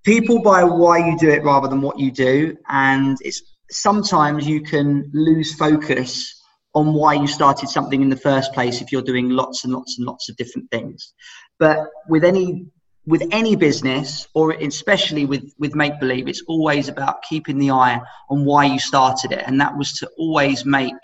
people 0.04 0.42
buy 0.42 0.62
why 0.62 0.98
you 0.98 1.18
do 1.18 1.30
it 1.30 1.42
rather 1.42 1.68
than 1.68 1.80
what 1.80 1.98
you 1.98 2.10
do, 2.10 2.56
and 2.68 3.16
it's 3.22 3.42
sometimes 3.70 4.46
you 4.46 4.60
can 4.60 5.10
lose 5.12 5.54
focus 5.54 6.42
on 6.74 6.92
why 6.92 7.14
you 7.14 7.26
started 7.26 7.68
something 7.68 8.02
in 8.02 8.08
the 8.08 8.16
first 8.16 8.52
place 8.52 8.80
if 8.80 8.90
you're 8.90 9.02
doing 9.02 9.30
lots 9.30 9.64
and 9.64 9.72
lots 9.72 9.96
and 9.98 10.06
lots 10.06 10.28
of 10.28 10.36
different 10.36 10.70
things. 10.70 11.14
But 11.58 11.78
with 12.08 12.24
any 12.24 12.66
with 13.06 13.22
any 13.32 13.54
business 13.54 14.26
or 14.34 14.52
especially 14.52 15.26
with 15.26 15.52
with 15.58 15.74
make 15.74 16.00
believe 16.00 16.26
it's 16.26 16.42
always 16.48 16.88
about 16.88 17.22
keeping 17.22 17.58
the 17.58 17.70
eye 17.70 18.00
on 18.30 18.44
why 18.44 18.64
you 18.64 18.78
started 18.78 19.32
it. 19.32 19.44
And 19.46 19.60
that 19.60 19.76
was 19.76 19.92
to 19.94 20.10
always 20.18 20.64
make 20.64 20.94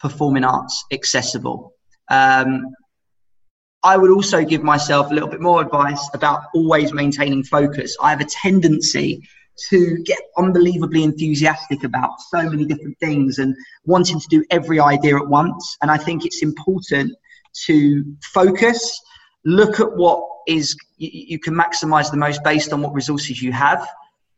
performing 0.00 0.44
arts 0.44 0.84
accessible. 0.92 1.72
Um, 2.10 2.66
I 3.84 3.98
would 3.98 4.10
also 4.10 4.42
give 4.44 4.62
myself 4.62 5.10
a 5.10 5.14
little 5.14 5.28
bit 5.28 5.42
more 5.42 5.60
advice 5.60 6.08
about 6.14 6.44
always 6.54 6.92
maintaining 6.94 7.44
focus. 7.44 7.96
I 8.02 8.10
have 8.10 8.20
a 8.20 8.24
tendency 8.24 9.22
to 9.68 10.02
get 10.04 10.18
unbelievably 10.36 11.04
enthusiastic 11.04 11.84
about 11.84 12.20
so 12.20 12.42
many 12.42 12.64
different 12.64 12.98
things 12.98 13.38
and 13.38 13.54
wanting 13.84 14.18
to 14.18 14.28
do 14.28 14.44
every 14.50 14.80
idea 14.80 15.16
at 15.16 15.28
once. 15.28 15.76
And 15.82 15.90
I 15.90 15.98
think 15.98 16.24
it's 16.24 16.42
important 16.42 17.12
to 17.66 18.04
focus, 18.32 19.00
look 19.44 19.78
at 19.80 19.94
what 19.94 20.24
is 20.48 20.76
you 20.96 21.38
can 21.38 21.54
maximize 21.54 22.10
the 22.10 22.16
most 22.16 22.42
based 22.42 22.72
on 22.72 22.80
what 22.80 22.94
resources 22.94 23.40
you 23.42 23.52
have. 23.52 23.86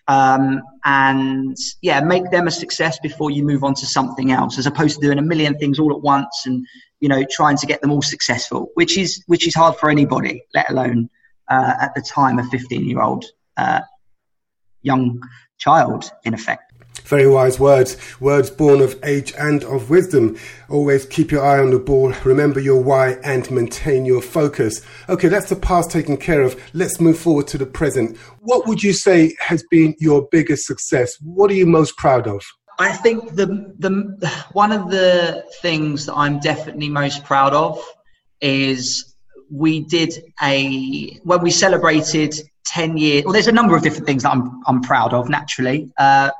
Um, 0.08 0.62
and 0.84 1.56
yeah, 1.82 2.00
make 2.00 2.30
them 2.30 2.46
a 2.46 2.50
success 2.50 2.98
before 3.00 3.32
you 3.32 3.42
move 3.42 3.64
on 3.64 3.74
to 3.74 3.86
something 3.86 4.30
else, 4.30 4.56
as 4.56 4.66
opposed 4.66 5.00
to 5.00 5.06
doing 5.06 5.18
a 5.18 5.22
million 5.22 5.58
things 5.58 5.80
all 5.80 5.92
at 5.92 6.00
once 6.00 6.44
and 6.46 6.64
you 7.00 7.08
know, 7.08 7.24
trying 7.30 7.56
to 7.58 7.66
get 7.66 7.80
them 7.80 7.90
all 7.90 8.02
successful, 8.02 8.70
which 8.74 8.96
is 8.96 9.22
which 9.26 9.46
is 9.46 9.54
hard 9.54 9.76
for 9.76 9.90
anybody, 9.90 10.42
let 10.54 10.70
alone 10.70 11.10
uh, 11.48 11.74
at 11.80 11.94
the 11.94 12.02
time 12.02 12.38
a 12.38 12.44
15 12.44 12.88
year 12.88 13.00
old 13.00 13.24
uh, 13.56 13.80
young 14.82 15.20
child, 15.58 16.10
in 16.24 16.34
effect. 16.34 16.65
Very 17.06 17.28
wise 17.28 17.60
words, 17.60 17.96
words 18.18 18.50
born 18.50 18.80
of 18.80 18.98
age 19.04 19.32
and 19.38 19.62
of 19.62 19.90
wisdom. 19.90 20.36
Always 20.68 21.06
keep 21.06 21.30
your 21.30 21.44
eye 21.44 21.60
on 21.60 21.70
the 21.70 21.78
ball, 21.78 22.12
remember 22.24 22.58
your 22.58 22.82
why, 22.82 23.12
and 23.22 23.48
maintain 23.48 24.04
your 24.04 24.20
focus. 24.20 24.82
Okay, 25.08 25.28
that's 25.28 25.48
the 25.48 25.54
past 25.54 25.92
taken 25.92 26.16
care 26.16 26.42
of. 26.42 26.60
Let's 26.74 27.00
move 27.00 27.16
forward 27.16 27.46
to 27.48 27.58
the 27.58 27.66
present. 27.66 28.16
What 28.40 28.66
would 28.66 28.82
you 28.82 28.92
say 28.92 29.36
has 29.38 29.62
been 29.70 29.94
your 30.00 30.26
biggest 30.32 30.66
success? 30.66 31.16
What 31.20 31.48
are 31.52 31.54
you 31.54 31.64
most 31.64 31.96
proud 31.96 32.26
of? 32.26 32.42
I 32.80 32.92
think 32.92 33.36
the 33.36 33.46
the 33.78 34.28
one 34.50 34.72
of 34.72 34.90
the 34.90 35.44
things 35.62 36.06
that 36.06 36.14
I'm 36.14 36.40
definitely 36.40 36.88
most 36.88 37.24
proud 37.24 37.52
of 37.54 37.80
is 38.40 39.14
we 39.48 39.84
did 39.84 40.12
a 40.42 41.20
when 41.22 41.40
we 41.40 41.52
celebrated 41.52 42.34
10 42.64 42.96
years 42.96 43.24
well 43.24 43.32
there's 43.32 43.46
a 43.46 43.52
number 43.52 43.76
of 43.76 43.82
different 43.82 44.06
things 44.06 44.24
that 44.24 44.32
I'm 44.32 44.60
I'm 44.66 44.82
proud 44.82 45.14
of 45.14 45.28
naturally 45.28 45.90
uh, 45.98 46.30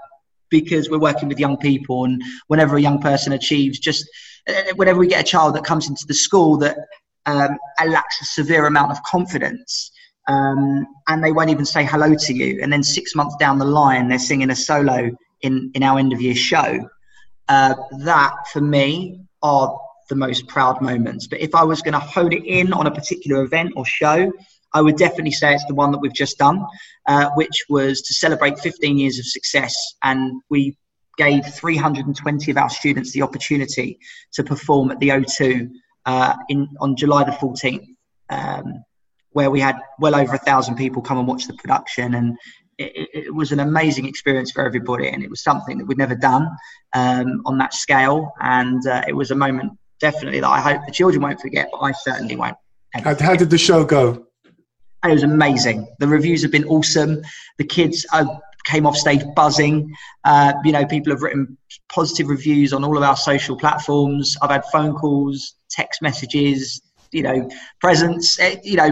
because 0.50 0.88
we're 0.88 0.98
working 0.98 1.28
with 1.28 1.38
young 1.38 1.56
people 1.56 2.04
and 2.04 2.22
whenever 2.46 2.76
a 2.76 2.80
young 2.80 3.00
person 3.00 3.32
achieves 3.32 3.78
just 3.78 4.09
uh, 4.48 4.74
whenever 4.76 4.98
we 4.98 5.06
get 5.06 5.20
a 5.20 5.28
child 5.28 5.54
that 5.54 5.64
comes 5.64 5.88
into 5.88 6.04
the 6.06 6.14
school 6.14 6.56
that 6.56 6.76
um, 7.26 7.56
lacks 7.87 8.20
a 8.20 8.24
severe 8.24 8.66
amount 8.66 8.92
of 8.92 9.02
confidence 9.02 9.90
um, 10.28 10.87
and 11.09 11.22
they 11.22 11.32
won't 11.32 11.50
even 11.50 11.64
say 11.64 11.85
hello 11.85 12.14
to 12.14 12.32
you 12.32 12.61
and 12.62 12.72
then 12.72 12.82
six 12.82 13.14
months 13.14 13.35
down 13.37 13.59
the 13.59 13.64
line 13.64 14.09
they're 14.09 14.18
singing 14.18 14.50
a 14.50 14.56
solo 14.56 15.11
in, 15.42 15.70
in 15.74 15.82
our 15.82 15.98
end 15.98 16.12
of 16.12 16.20
year 16.20 16.35
show, 16.35 16.88
uh, 17.48 17.74
that 18.00 18.35
for 18.52 18.61
me 18.61 19.20
are 19.42 19.78
the 20.09 20.14
most 20.14 20.46
proud 20.48 20.80
moments. 20.80 21.26
But 21.26 21.40
if 21.40 21.54
I 21.54 21.64
was 21.64 21.82
going 21.82 21.94
to 21.94 22.00
hone 22.00 22.32
it 22.32 22.44
in 22.44 22.72
on 22.72 22.87
a 22.87 22.90
particular 22.90 23.42
event 23.42 23.72
or 23.76 23.85
show, 23.85 24.32
I 24.74 24.83
would 24.83 24.96
definitely 24.96 25.33
say 25.33 25.55
it's 25.55 25.64
the 25.66 25.74
one 25.74 25.90
that 25.92 25.98
we've 25.98 26.12
just 26.12 26.38
done, 26.38 26.64
uh, 27.07 27.31
which 27.35 27.64
was 27.68 28.02
to 28.02 28.14
celebrate 28.14 28.59
15 28.59 28.98
years 28.98 29.18
of 29.18 29.26
success. 29.26 29.74
And 30.02 30.42
we 30.50 30.76
gave 31.16 31.46
320 31.46 32.50
of 32.50 32.57
our 32.57 32.68
students 32.68 33.12
the 33.12 33.22
opportunity 33.22 33.98
to 34.33 34.44
perform 34.44 34.90
at 34.90 34.98
the 35.00 35.11
O2 35.11 35.70
uh, 36.05 36.35
in, 36.48 36.68
on 36.81 36.96
July 36.96 37.24
the 37.24 37.33
14th, 37.33 37.87
um, 38.29 38.85
where 39.31 39.50
we 39.50 39.61
had 39.61 39.76
well 39.98 40.14
over 40.14 40.35
a 40.35 40.38
thousand 40.38 40.76
people 40.76 41.02
come 41.02 41.18
and 41.18 41.26
watch 41.26 41.46
the 41.46 41.55
production. 41.55 42.14
And 42.14 42.37
it, 42.79 43.09
it, 43.14 43.35
was 43.35 43.52
an 43.52 43.61
amazing 43.61 44.07
experience 44.07 44.50
for 44.50 44.64
everybody, 44.64 45.09
and 45.09 45.22
it 45.22 45.31
was 45.31 45.42
something 45.42 45.79
that 45.79 45.87
we'd 45.87 45.98
never 45.98 46.14
done 46.14 46.48
um, 46.92 47.42
on 47.46 47.57
that 47.59 47.72
scale. 47.72 48.33
And 48.40 48.87
uh, 48.87 49.02
it 49.09 49.14
was 49.14 49.31
a 49.31 49.35
moment, 49.35 49.72
definitely, 50.00 50.40
that 50.40 50.48
I 50.48 50.61
hope 50.61 50.83
the 50.85 50.92
children 50.92 51.22
won't 51.22 51.40
forget, 51.40 51.68
but 51.72 51.79
I 51.79 51.92
certainly 51.92 52.37
won't. 52.37 52.57
How, 52.92 53.14
how, 53.14 53.37
did 53.37 53.50
the 53.50 53.59
show 53.59 53.85
go? 53.85 54.25
It 55.11 55.14
was 55.14 55.23
amazing. 55.23 55.87
The 55.99 56.09
reviews 56.09 56.42
have 56.42 56.53
been 56.53 56.64
awesome. 56.64 57.23
The 57.59 57.64
kids 57.64 58.07
came 58.64 58.87
off 58.87 58.97
stage 58.97 59.23
buzzing. 59.35 59.95
Uh, 60.25 60.53
you 60.64 60.73
know, 60.73 60.85
people 60.85 61.12
have 61.12 61.23
written 61.23 61.57
positive 61.88 62.29
reviews 62.29 62.73
on 62.73 62.85
all 62.85 62.97
of 62.97 63.03
our 63.03 63.16
social 63.16 63.57
platforms. 63.57 64.37
I've 64.42 64.51
had 64.51 64.64
phone 64.73 64.95
calls, 64.95 65.55
text 65.71 66.03
messages, 66.03 66.83
you 67.12 67.23
know, 67.23 67.49
presents, 67.81 68.38
eh, 68.40 68.57
you 68.62 68.77
know, 68.77 68.90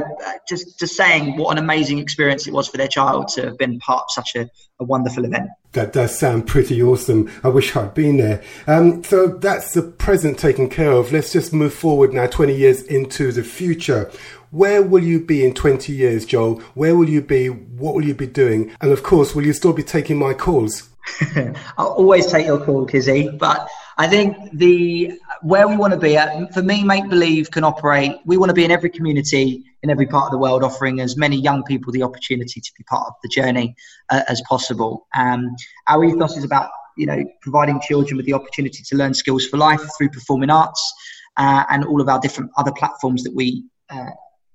just, 0.49 0.79
just 0.79 0.97
saying 0.97 1.37
what 1.37 1.53
an 1.53 1.63
amazing 1.63 1.99
experience 1.99 2.47
it 2.47 2.53
was 2.53 2.69
for 2.69 2.77
their 2.77 2.89
child 2.89 3.29
to 3.29 3.43
have 3.43 3.59
been 3.59 3.79
part 3.81 4.05
of 4.05 4.11
such 4.11 4.37
a, 4.37 4.49
a 4.81 4.85
wonderful 4.85 5.25
event. 5.25 5.51
That 5.73 5.93
does 5.93 6.17
sound 6.17 6.47
pretty 6.47 6.81
awesome. 6.81 7.31
I 7.43 7.49
wish 7.49 7.75
I'd 7.75 7.95
been 7.95 8.19
there. 8.19 8.43
Um, 8.67 9.03
so 9.03 9.27
that's 9.27 9.75
the 9.75 9.83
present 9.83 10.39
taken 10.39 10.71
care 10.71 10.93
of. 10.93 11.13
Let's 11.13 11.33
just 11.33 11.53
move 11.53 11.75
forward 11.75 12.13
now, 12.13 12.27
20 12.27 12.55
years 12.55 12.83
into 12.83 13.33
the 13.33 13.43
future. 13.43 14.11
Where 14.55 14.85
will 14.85 15.03
you 15.03 15.19
be 15.19 15.45
in 15.45 15.53
20 15.53 15.93
years, 15.93 16.25
Joel? 16.25 16.61
Where 16.75 16.95
will 16.95 17.09
you 17.09 17.21
be? 17.21 17.49
What 17.49 17.97
will 17.97 18.05
you 18.05 18.15
be 18.15 18.29
doing? 18.29 18.71
And 18.81 18.93
of 18.93 19.03
course, 19.03 19.35
will 19.35 19.45
you 19.45 19.53
still 19.53 19.73
be 19.73 19.83
taking 19.83 20.17
my 20.17 20.33
calls? 20.33 20.91
I'll 21.77 21.89
always 21.89 22.29
take 22.31 22.47
your 22.47 22.65
call, 22.65 22.87
Kizzi. 22.87 23.37
But 23.37 23.69
I 23.99 24.07
think 24.07 24.37
the 24.53 25.19
where 25.43 25.67
we 25.67 25.77
want 25.77 25.93
to 25.93 25.99
be 25.99 26.17
at 26.17 26.55
for 26.55 26.63
me, 26.63 26.85
make 26.85 27.09
believe 27.09 27.51
can 27.51 27.65
operate. 27.65 28.15
We 28.27 28.37
want 28.37 28.51
to 28.51 28.55
be 28.55 28.65
in 28.65 28.71
every 28.71 28.91
community 28.91 29.65
in 29.83 29.91
every 29.91 30.07
part 30.07 30.27
of 30.27 30.31
the 30.31 30.39
world, 30.39 30.63
offering 30.63 31.01
as 31.01 31.17
many 31.17 31.37
young 31.37 31.65
people 31.65 31.93
the 31.93 32.05
opportunity 32.05 32.61
to 32.61 32.73
be 32.79 32.85
part 32.85 33.09
of 33.09 33.15
the 33.25 33.29
journey 33.31 33.75
uh, 34.11 34.23
as 34.29 34.41
possible. 34.43 35.09
Um, 35.17 35.57
our 35.89 36.05
ethos 36.05 36.37
is 36.37 36.45
about 36.45 36.71
you 36.97 37.07
know 37.07 37.25
providing 37.43 37.81
children 37.81 38.17
with 38.17 38.27
the 38.27 38.35
opportunity 38.35 38.85
to 38.85 38.97
learn 38.97 39.15
skills 39.15 39.47
for 39.47 39.57
life 39.57 39.83
through 39.99 40.11
performing 40.11 40.51
arts 40.51 40.95
uh, 41.39 41.65
and 41.71 41.85
all 41.85 42.01
of 42.01 42.09
our 42.09 42.21
different 42.21 42.53
other 42.57 42.71
platforms 42.71 43.25
that 43.25 43.35
we 43.35 43.65
uh, 43.91 44.11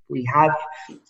we 0.10 0.28
have. 0.34 0.56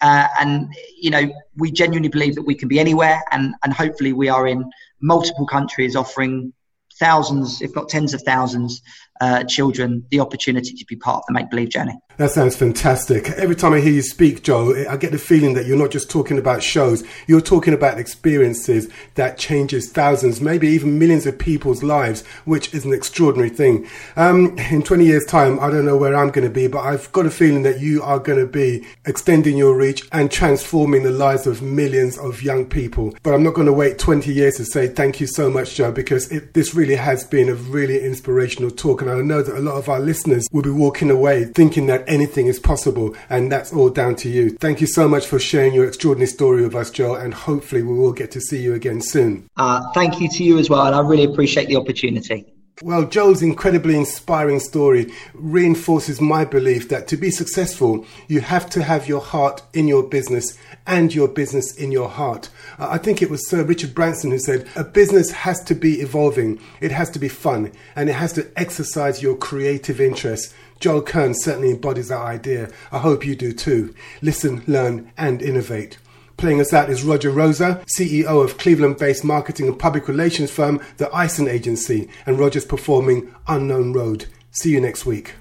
Uh, 0.01 0.27
and, 0.39 0.73
you 0.97 1.09
know, 1.09 1.31
we 1.55 1.71
genuinely 1.71 2.09
believe 2.09 2.35
that 2.35 2.43
we 2.43 2.55
can 2.55 2.67
be 2.67 2.79
anywhere 2.79 3.21
and, 3.31 3.55
and 3.63 3.73
hopefully 3.73 4.13
we 4.13 4.29
are 4.29 4.47
in 4.47 4.69
multiple 5.01 5.45
countries 5.45 5.95
offering 5.95 6.53
thousands, 6.99 7.61
if 7.61 7.73
not 7.75 7.89
tens 7.89 8.13
of 8.13 8.21
thousands, 8.23 8.81
uh, 9.21 9.43
children 9.43 10.05
the 10.11 10.19
opportunity 10.19 10.73
to 10.73 10.85
be 10.85 10.95
part 10.95 11.17
of 11.17 11.23
the 11.27 11.33
make 11.33 11.49
believe 11.49 11.69
journey. 11.69 11.93
That 12.17 12.31
sounds 12.31 12.57
fantastic. 12.57 13.29
Every 13.29 13.55
time 13.55 13.71
I 13.71 13.79
hear 13.79 13.93
you 13.93 14.01
speak, 14.01 14.43
Joe, 14.43 14.75
I 14.89 14.97
get 14.97 15.13
the 15.13 15.17
feeling 15.17 15.53
that 15.53 15.65
you're 15.65 15.77
not 15.77 15.89
just 15.89 16.11
talking 16.11 16.37
about 16.37 16.61
shows, 16.61 17.01
you're 17.27 17.39
talking 17.39 17.73
about 17.73 17.97
experiences 17.97 18.89
that 19.15 19.37
changes 19.37 19.89
thousands, 19.89 20.41
maybe 20.41 20.67
even 20.67 20.99
millions 20.99 21.25
of 21.25 21.39
people's 21.39 21.81
lives, 21.81 22.25
which 22.43 22.73
is 22.73 22.83
an 22.83 22.93
extraordinary 22.93 23.49
thing. 23.49 23.87
Um, 24.17 24.57
in 24.57 24.83
20 24.83 25.05
years' 25.05 25.25
time, 25.25 25.61
I 25.61 25.69
don't 25.69 25.85
know 25.85 25.95
where 25.95 26.13
I'm 26.13 26.29
going 26.29 26.45
to 26.45 26.53
be, 26.53 26.67
but 26.67 26.79
I've 26.79 27.09
got 27.13 27.25
a 27.25 27.31
feeling 27.31 27.63
that 27.63 27.79
you 27.79 28.03
are 28.03 28.19
going 28.19 28.39
to 28.39 28.45
be 28.45 28.85
extending 29.05 29.55
your 29.55 29.77
reach 29.77 30.05
and 30.11 30.29
transforming 30.29 31.03
the 31.03 31.11
lives 31.11 31.47
of 31.47 31.61
millions 31.61 32.17
of 32.17 32.41
young 32.41 32.65
people. 32.65 33.15
But 33.23 33.33
I'm 33.33 33.43
not 33.43 33.53
going 33.53 33.67
to 33.67 33.73
wait 33.73 33.97
20 33.97 34.33
years 34.33 34.57
to 34.57 34.65
say 34.65 34.89
thank 34.89 35.21
you 35.21 35.27
so 35.27 35.49
much, 35.49 35.75
Joe, 35.75 35.93
because 35.93 36.29
it, 36.33 36.53
this 36.53 36.75
really 36.75 36.95
has 36.95 37.23
been 37.23 37.47
a 37.47 37.55
really 37.55 38.03
inspirational 38.03 38.71
talk. 38.71 39.01
And 39.09 39.19
I 39.19 39.23
know 39.23 39.41
that 39.41 39.57
a 39.57 39.61
lot 39.61 39.75
of 39.75 39.89
our 39.89 39.99
listeners 39.99 40.47
will 40.51 40.61
be 40.61 40.69
walking 40.69 41.09
away 41.09 41.45
thinking 41.45 41.87
that 41.87 42.03
anything 42.07 42.47
is 42.47 42.59
possible, 42.59 43.15
and 43.29 43.51
that's 43.51 43.73
all 43.73 43.89
down 43.89 44.15
to 44.17 44.29
you. 44.29 44.51
Thank 44.51 44.81
you 44.81 44.87
so 44.87 45.07
much 45.07 45.25
for 45.25 45.39
sharing 45.39 45.73
your 45.73 45.87
extraordinary 45.87 46.27
story 46.27 46.61
with 46.61 46.75
us, 46.75 46.91
Joe, 46.91 47.15
and 47.15 47.33
hopefully 47.33 47.81
we 47.81 47.93
will 47.93 48.13
get 48.13 48.31
to 48.31 48.41
see 48.41 48.61
you 48.61 48.73
again 48.73 49.01
soon. 49.01 49.49
Uh, 49.57 49.81
thank 49.93 50.19
you 50.21 50.29
to 50.29 50.43
you 50.43 50.59
as 50.59 50.69
well, 50.69 50.85
and 50.85 50.95
I 50.95 50.99
really 50.99 51.23
appreciate 51.23 51.67
the 51.67 51.75
opportunity. 51.75 52.45
Well, 52.81 53.07
Joel's 53.07 53.41
incredibly 53.41 53.97
inspiring 53.97 54.61
story 54.61 55.11
reinforces 55.33 56.21
my 56.21 56.45
belief 56.45 56.87
that 56.87 57.09
to 57.09 57.17
be 57.17 57.29
successful, 57.29 58.05
you 58.29 58.39
have 58.39 58.69
to 58.69 58.83
have 58.83 59.05
your 59.05 59.19
heart 59.19 59.61
in 59.73 59.89
your 59.89 60.01
business 60.01 60.57
and 60.87 61.13
your 61.13 61.27
business 61.27 61.75
in 61.75 61.91
your 61.91 62.07
heart. 62.07 62.49
Uh, 62.77 62.87
I 62.91 62.97
think 62.97 63.21
it 63.21 63.29
was 63.29 63.49
Sir 63.49 63.63
Richard 63.63 63.93
Branson 63.93 64.31
who 64.31 64.39
said, 64.39 64.65
A 64.77 64.85
business 64.85 65.29
has 65.31 65.61
to 65.65 65.75
be 65.75 65.99
evolving, 65.99 66.57
it 66.79 66.91
has 66.91 67.09
to 67.09 67.19
be 67.19 67.27
fun, 67.27 67.73
and 67.97 68.09
it 68.09 68.13
has 68.13 68.31
to 68.33 68.49
exercise 68.55 69.21
your 69.21 69.35
creative 69.35 69.99
interests. 69.99 70.53
Joel 70.79 71.01
Kern 71.01 71.33
certainly 71.33 71.71
embodies 71.71 72.07
that 72.07 72.21
idea. 72.21 72.71
I 72.93 72.99
hope 72.99 73.25
you 73.25 73.35
do 73.35 73.51
too. 73.51 73.93
Listen, 74.21 74.63
learn, 74.67 75.11
and 75.17 75.41
innovate. 75.41 75.97
Playing 76.39 76.61
us 76.61 76.71
out 76.71 76.89
is 76.89 77.03
Roger 77.03 77.31
Rosa, 77.31 77.83
CEO 77.99 78.41
of 78.41 78.57
Cleveland 78.57 78.97
based 78.97 79.25
marketing 79.25 79.67
and 79.67 79.77
public 79.77 80.07
relations 80.07 80.49
firm, 80.49 80.79
the 80.95 81.13
Eisen 81.13 81.49
Agency, 81.49 82.07
and 82.25 82.39
Roger's 82.39 82.63
performing 82.63 83.35
Unknown 83.49 83.91
Road. 83.91 84.25
See 84.51 84.71
you 84.71 84.79
next 84.79 85.05
week. 85.05 85.33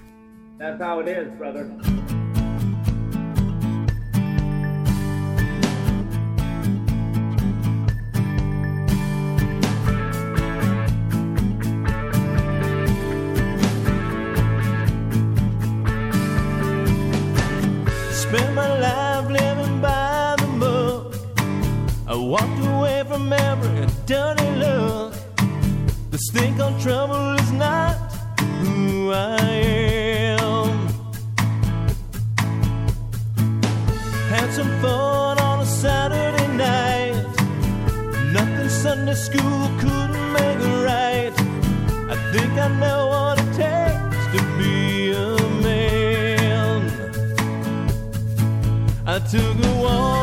That's 0.57 0.81
how 0.81 0.99
it 0.99 1.07
is, 1.07 1.31
brother. 1.37 1.71
Dirty 24.09 24.49
look. 24.55 25.13
The 26.09 26.17
stink 26.17 26.59
of 26.59 26.81
trouble 26.81 27.35
is 27.35 27.51
not 27.51 27.93
who 28.59 29.11
I 29.11 29.37
am. 30.39 30.87
Had 34.33 34.51
some 34.51 34.71
fun 34.81 35.37
on 35.37 35.59
a 35.59 35.65
Saturday 35.67 36.47
night. 36.57 37.23
Nothing 38.33 38.69
Sunday 38.69 39.13
school 39.13 39.63
couldn't 39.79 40.33
make 40.33 40.59
it 40.69 40.77
right. 40.91 41.33
I 42.13 42.15
think 42.33 42.51
I 42.65 42.67
know 42.81 43.01
what 43.13 43.35
it 43.43 43.51
takes 43.63 44.25
to 44.33 44.39
be 44.57 45.11
a 45.11 45.37
man. 45.67 46.81
I 49.05 49.19
took 49.19 49.55
a 49.69 49.81
walk 49.83 50.18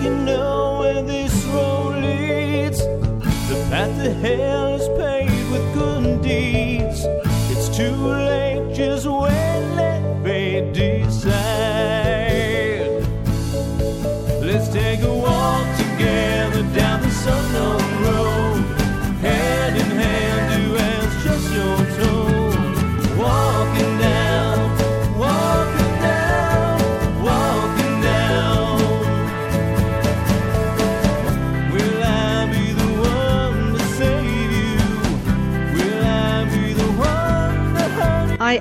You 0.00 0.16
know 0.16 0.78
where 0.80 1.02
this 1.02 1.44
road 1.44 1.96
leads. 1.96 2.78
The 2.78 3.66
path 3.68 4.02
to 4.02 4.14
hell 4.14 4.74
is 4.76 4.88
paved 4.98 5.19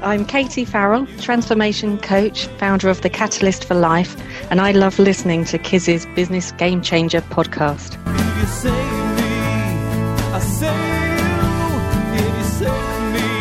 I'm 0.10 0.26
Katie 0.26 0.66
Farrell, 0.66 1.06
transformation 1.22 2.00
coach, 2.00 2.48
founder 2.58 2.90
of 2.90 3.02
The 3.02 3.12
Catalyst 3.12 3.64
for 3.64 3.76
Life, 3.76 4.16
and 4.50 4.60
I 4.60 4.72
love 4.72 4.98
listening 4.98 5.46
to 5.46 5.60
Kiz's 5.60 6.08
Business 6.16 6.52
Game 6.54 6.82
Changer 6.82 7.22
podcast. 7.22 8.04
Me, 8.08 8.14
me, 13.14 13.39